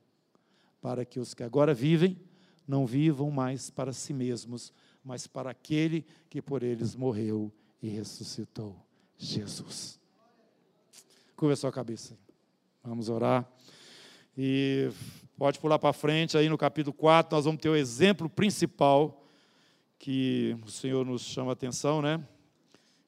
para 0.81 1.05
que 1.05 1.19
os 1.19 1.33
que 1.33 1.43
agora 1.43 1.73
vivem 1.73 2.19
não 2.67 2.85
vivam 2.85 3.29
mais 3.29 3.69
para 3.69 3.93
si 3.93 4.13
mesmos, 4.13 4.73
mas 5.03 5.27
para 5.27 5.51
aquele 5.51 6.05
que 6.29 6.41
por 6.41 6.63
eles 6.63 6.95
morreu 6.95 7.53
e 7.81 7.87
ressuscitou, 7.87 8.75
Jesus. 9.17 9.99
Curva 11.35 11.55
sua 11.55 11.71
cabeça. 11.71 12.17
Vamos 12.83 13.09
orar. 13.09 13.47
E 14.37 14.89
pode 15.37 15.59
pular 15.59 15.77
para 15.77 15.93
frente, 15.93 16.37
aí 16.37 16.49
no 16.49 16.57
capítulo 16.57 16.93
4, 16.93 17.35
nós 17.35 17.45
vamos 17.45 17.61
ter 17.61 17.69
o 17.69 17.75
exemplo 17.75 18.27
principal 18.27 19.23
que 19.99 20.57
o 20.65 20.71
Senhor 20.71 21.05
nos 21.05 21.21
chama 21.21 21.51
a 21.51 21.53
atenção, 21.53 22.01
né? 22.01 22.25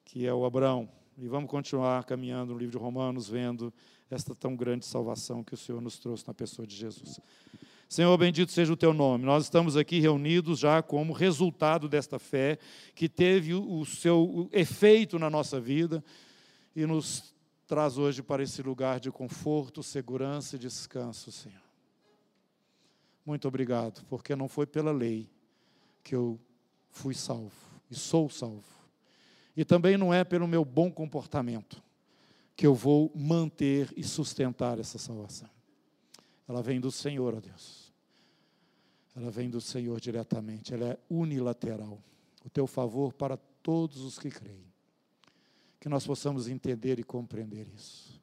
Que 0.05 0.25
é 0.25 0.33
o 0.33 0.45
Abraão. 0.45 0.89
E 1.17 1.27
vamos 1.27 1.49
continuar 1.49 2.03
caminhando 2.03 2.53
no 2.53 2.59
livro 2.59 2.77
de 2.77 2.83
Romanos, 2.83 3.27
vendo 3.27 3.73
esta 4.09 4.33
tão 4.33 4.55
grande 4.55 4.85
salvação 4.85 5.43
que 5.43 5.53
o 5.53 5.57
Senhor 5.57 5.81
nos 5.81 5.99
trouxe 5.99 6.25
na 6.27 6.33
pessoa 6.33 6.65
de 6.65 6.75
Jesus. 6.75 7.19
Senhor, 7.89 8.17
bendito 8.17 8.51
seja 8.51 8.73
o 8.73 8.77
teu 8.77 8.93
nome. 8.93 9.25
Nós 9.25 9.45
estamos 9.45 9.77
aqui 9.77 9.99
reunidos 9.99 10.59
já 10.59 10.81
como 10.81 11.13
resultado 11.13 11.87
desta 11.87 12.19
fé 12.19 12.57
que 12.93 13.07
teve 13.07 13.53
o 13.53 13.85
seu 13.85 14.49
efeito 14.51 15.17
na 15.17 15.29
nossa 15.29 15.59
vida 15.59 16.03
e 16.75 16.85
nos 16.85 17.33
traz 17.65 17.97
hoje 17.97 18.21
para 18.21 18.43
esse 18.43 18.61
lugar 18.61 18.99
de 18.99 19.11
conforto, 19.11 19.81
segurança 19.81 20.55
e 20.55 20.59
descanso, 20.59 21.31
Senhor. 21.31 21.61
Muito 23.25 23.47
obrigado, 23.47 24.05
porque 24.09 24.35
não 24.35 24.47
foi 24.47 24.65
pela 24.65 24.91
lei 24.91 25.29
que 26.03 26.15
eu 26.15 26.39
fui 26.89 27.13
salvo 27.13 27.51
e 27.91 27.95
sou 27.95 28.29
salvo. 28.29 28.63
E 29.55 29.65
também 29.65 29.97
não 29.97 30.13
é 30.13 30.23
pelo 30.23 30.47
meu 30.47 30.63
bom 30.63 30.91
comportamento 30.91 31.81
que 32.57 32.65
eu 32.65 32.73
vou 32.73 33.11
manter 33.15 33.93
e 33.95 34.03
sustentar 34.03 34.79
essa 34.79 34.97
salvação. 34.97 35.47
Ela 36.47 36.63
vem 36.63 36.81
do 36.81 36.91
Senhor, 36.91 37.35
ó 37.35 37.39
Deus. 37.39 37.93
Ela 39.15 39.29
vem 39.29 39.47
do 39.47 39.61
Senhor 39.61 40.01
diretamente, 40.01 40.73
ela 40.73 40.89
é 40.89 40.99
unilateral. 41.07 42.01
O 42.43 42.49
teu 42.49 42.65
favor 42.65 43.13
para 43.13 43.37
todos 43.37 44.01
os 44.01 44.17
que 44.17 44.31
creem. 44.31 44.65
Que 45.79 45.87
nós 45.87 46.05
possamos 46.07 46.47
entender 46.47 46.97
e 46.97 47.03
compreender 47.03 47.67
isso. 47.75 48.19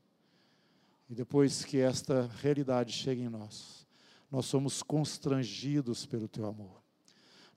E 1.09 1.15
depois 1.15 1.65
que 1.65 1.79
esta 1.79 2.29
realidade 2.41 2.93
chegue 2.93 3.23
em 3.23 3.29
nós, 3.29 3.87
nós 4.29 4.47
somos 4.47 4.83
constrangidos 4.83 6.07
pelo 6.07 6.27
teu 6.27 6.47
amor. 6.47 6.83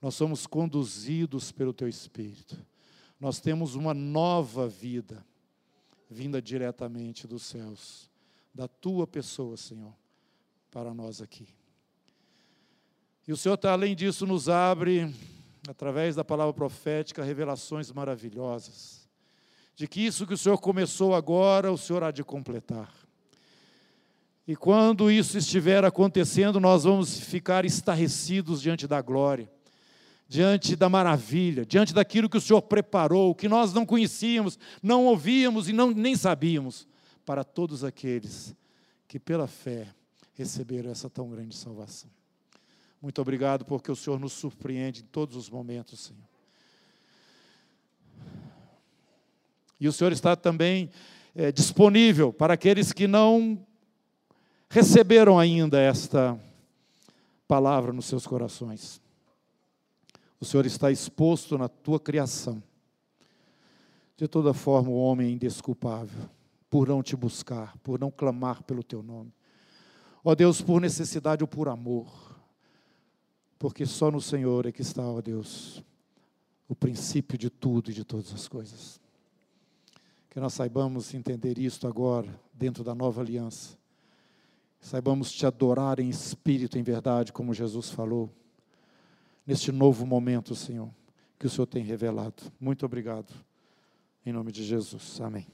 Nós 0.00 0.14
somos 0.14 0.46
conduzidos 0.46 1.50
pelo 1.50 1.72
teu 1.72 1.88
espírito. 1.88 2.56
Nós 3.18 3.40
temos 3.40 3.74
uma 3.74 3.92
nova 3.92 4.68
vida 4.68 5.26
vinda 6.08 6.40
diretamente 6.40 7.26
dos 7.26 7.42
céus, 7.42 8.10
da 8.54 8.66
tua 8.66 9.06
pessoa, 9.06 9.56
Senhor, 9.56 9.94
para 10.70 10.94
nós 10.94 11.20
aqui. 11.20 11.48
E 13.26 13.32
o 13.32 13.36
Senhor, 13.36 13.56
tá, 13.56 13.72
além 13.72 13.94
disso, 13.94 14.26
nos 14.26 14.48
abre, 14.48 15.14
através 15.68 16.16
da 16.16 16.24
palavra 16.24 16.54
profética, 16.54 17.22
revelações 17.22 17.92
maravilhosas 17.92 19.08
de 19.78 19.86
que 19.86 20.04
isso 20.04 20.26
que 20.26 20.34
o 20.34 20.36
Senhor 20.36 20.58
começou 20.58 21.14
agora, 21.14 21.70
o 21.70 21.78
Senhor 21.78 22.02
há 22.02 22.10
de 22.10 22.24
completar. 22.24 22.92
E 24.44 24.56
quando 24.56 25.08
isso 25.08 25.38
estiver 25.38 25.84
acontecendo, 25.84 26.58
nós 26.58 26.82
vamos 26.82 27.20
ficar 27.20 27.64
estarrecidos 27.64 28.60
diante 28.60 28.88
da 28.88 29.00
glória, 29.00 29.48
diante 30.28 30.76
da 30.76 30.90
maravilha, 30.90 31.64
diante 31.64 31.94
daquilo 31.94 32.28
que 32.28 32.36
o 32.36 32.40
Senhor 32.40 32.60
preparou, 32.60 33.34
que 33.34 33.48
nós 33.48 33.72
não 33.72 33.86
conhecíamos, 33.86 34.58
não 34.82 35.06
ouvíamos 35.06 35.68
e 35.68 35.72
não, 35.72 35.90
nem 35.90 36.14
sabíamos, 36.14 36.86
para 37.24 37.42
todos 37.42 37.82
aqueles 37.82 38.54
que 39.08 39.18
pela 39.18 39.46
fé 39.46 39.88
receberam 40.34 40.90
essa 40.90 41.08
tão 41.08 41.30
grande 41.30 41.56
salvação. 41.56 42.10
Muito 43.00 43.20
obrigado 43.22 43.64
porque 43.64 43.90
o 43.90 43.96
Senhor 43.96 44.20
nos 44.20 44.34
surpreende 44.34 45.00
em 45.00 45.06
todos 45.06 45.34
os 45.34 45.48
momentos, 45.48 46.00
Senhor. 46.00 46.28
E 49.80 49.88
o 49.88 49.92
Senhor 49.92 50.12
está 50.12 50.36
também 50.36 50.90
é, 51.34 51.50
disponível 51.50 52.32
para 52.32 52.54
aqueles 52.54 52.92
que 52.92 53.06
não 53.06 53.64
receberam 54.68 55.38
ainda 55.38 55.80
esta 55.80 56.38
palavra 57.46 57.92
nos 57.92 58.06
seus 58.06 58.26
corações. 58.26 59.00
O 60.40 60.44
Senhor 60.44 60.66
está 60.66 60.90
exposto 60.90 61.58
na 61.58 61.68
tua 61.68 61.98
criação. 61.98 62.62
De 64.16 64.26
toda 64.26 64.52
forma, 64.52 64.90
o 64.90 64.98
homem 64.98 65.28
é 65.28 65.30
indesculpável 65.30 66.28
por 66.70 66.88
não 66.88 67.02
te 67.02 67.16
buscar, 67.16 67.76
por 67.78 67.98
não 67.98 68.10
clamar 68.10 68.62
pelo 68.62 68.82
teu 68.82 69.02
nome. 69.02 69.32
Ó 70.22 70.34
Deus, 70.34 70.60
por 70.60 70.80
necessidade 70.80 71.42
ou 71.42 71.48
por 71.48 71.68
amor, 71.68 72.36
porque 73.58 73.86
só 73.86 74.10
no 74.10 74.20
Senhor 74.20 74.66
é 74.66 74.72
que 74.72 74.82
está, 74.82 75.02
ó 75.02 75.20
Deus, 75.20 75.82
o 76.68 76.74
princípio 76.74 77.38
de 77.38 77.48
tudo 77.48 77.90
e 77.90 77.94
de 77.94 78.04
todas 78.04 78.32
as 78.32 78.46
coisas. 78.46 79.00
Que 80.28 80.38
nós 80.38 80.52
saibamos 80.52 81.14
entender 81.14 81.58
isto 81.58 81.86
agora, 81.86 82.28
dentro 82.52 82.84
da 82.84 82.94
nova 82.94 83.22
aliança. 83.22 83.78
Saibamos 84.80 85.32
te 85.32 85.46
adorar 85.46 85.98
em 85.98 86.08
espírito, 86.08 86.78
em 86.78 86.82
verdade, 86.82 87.32
como 87.32 87.54
Jesus 87.54 87.90
falou, 87.90 88.30
neste 89.48 89.72
novo 89.72 90.04
momento, 90.04 90.54
Senhor, 90.54 90.90
que 91.38 91.46
o 91.46 91.50
Senhor 91.50 91.66
tem 91.66 91.82
revelado. 91.82 92.52
Muito 92.60 92.84
obrigado. 92.84 93.32
Em 94.26 94.30
nome 94.30 94.52
de 94.52 94.62
Jesus. 94.62 95.18
Amém. 95.22 95.48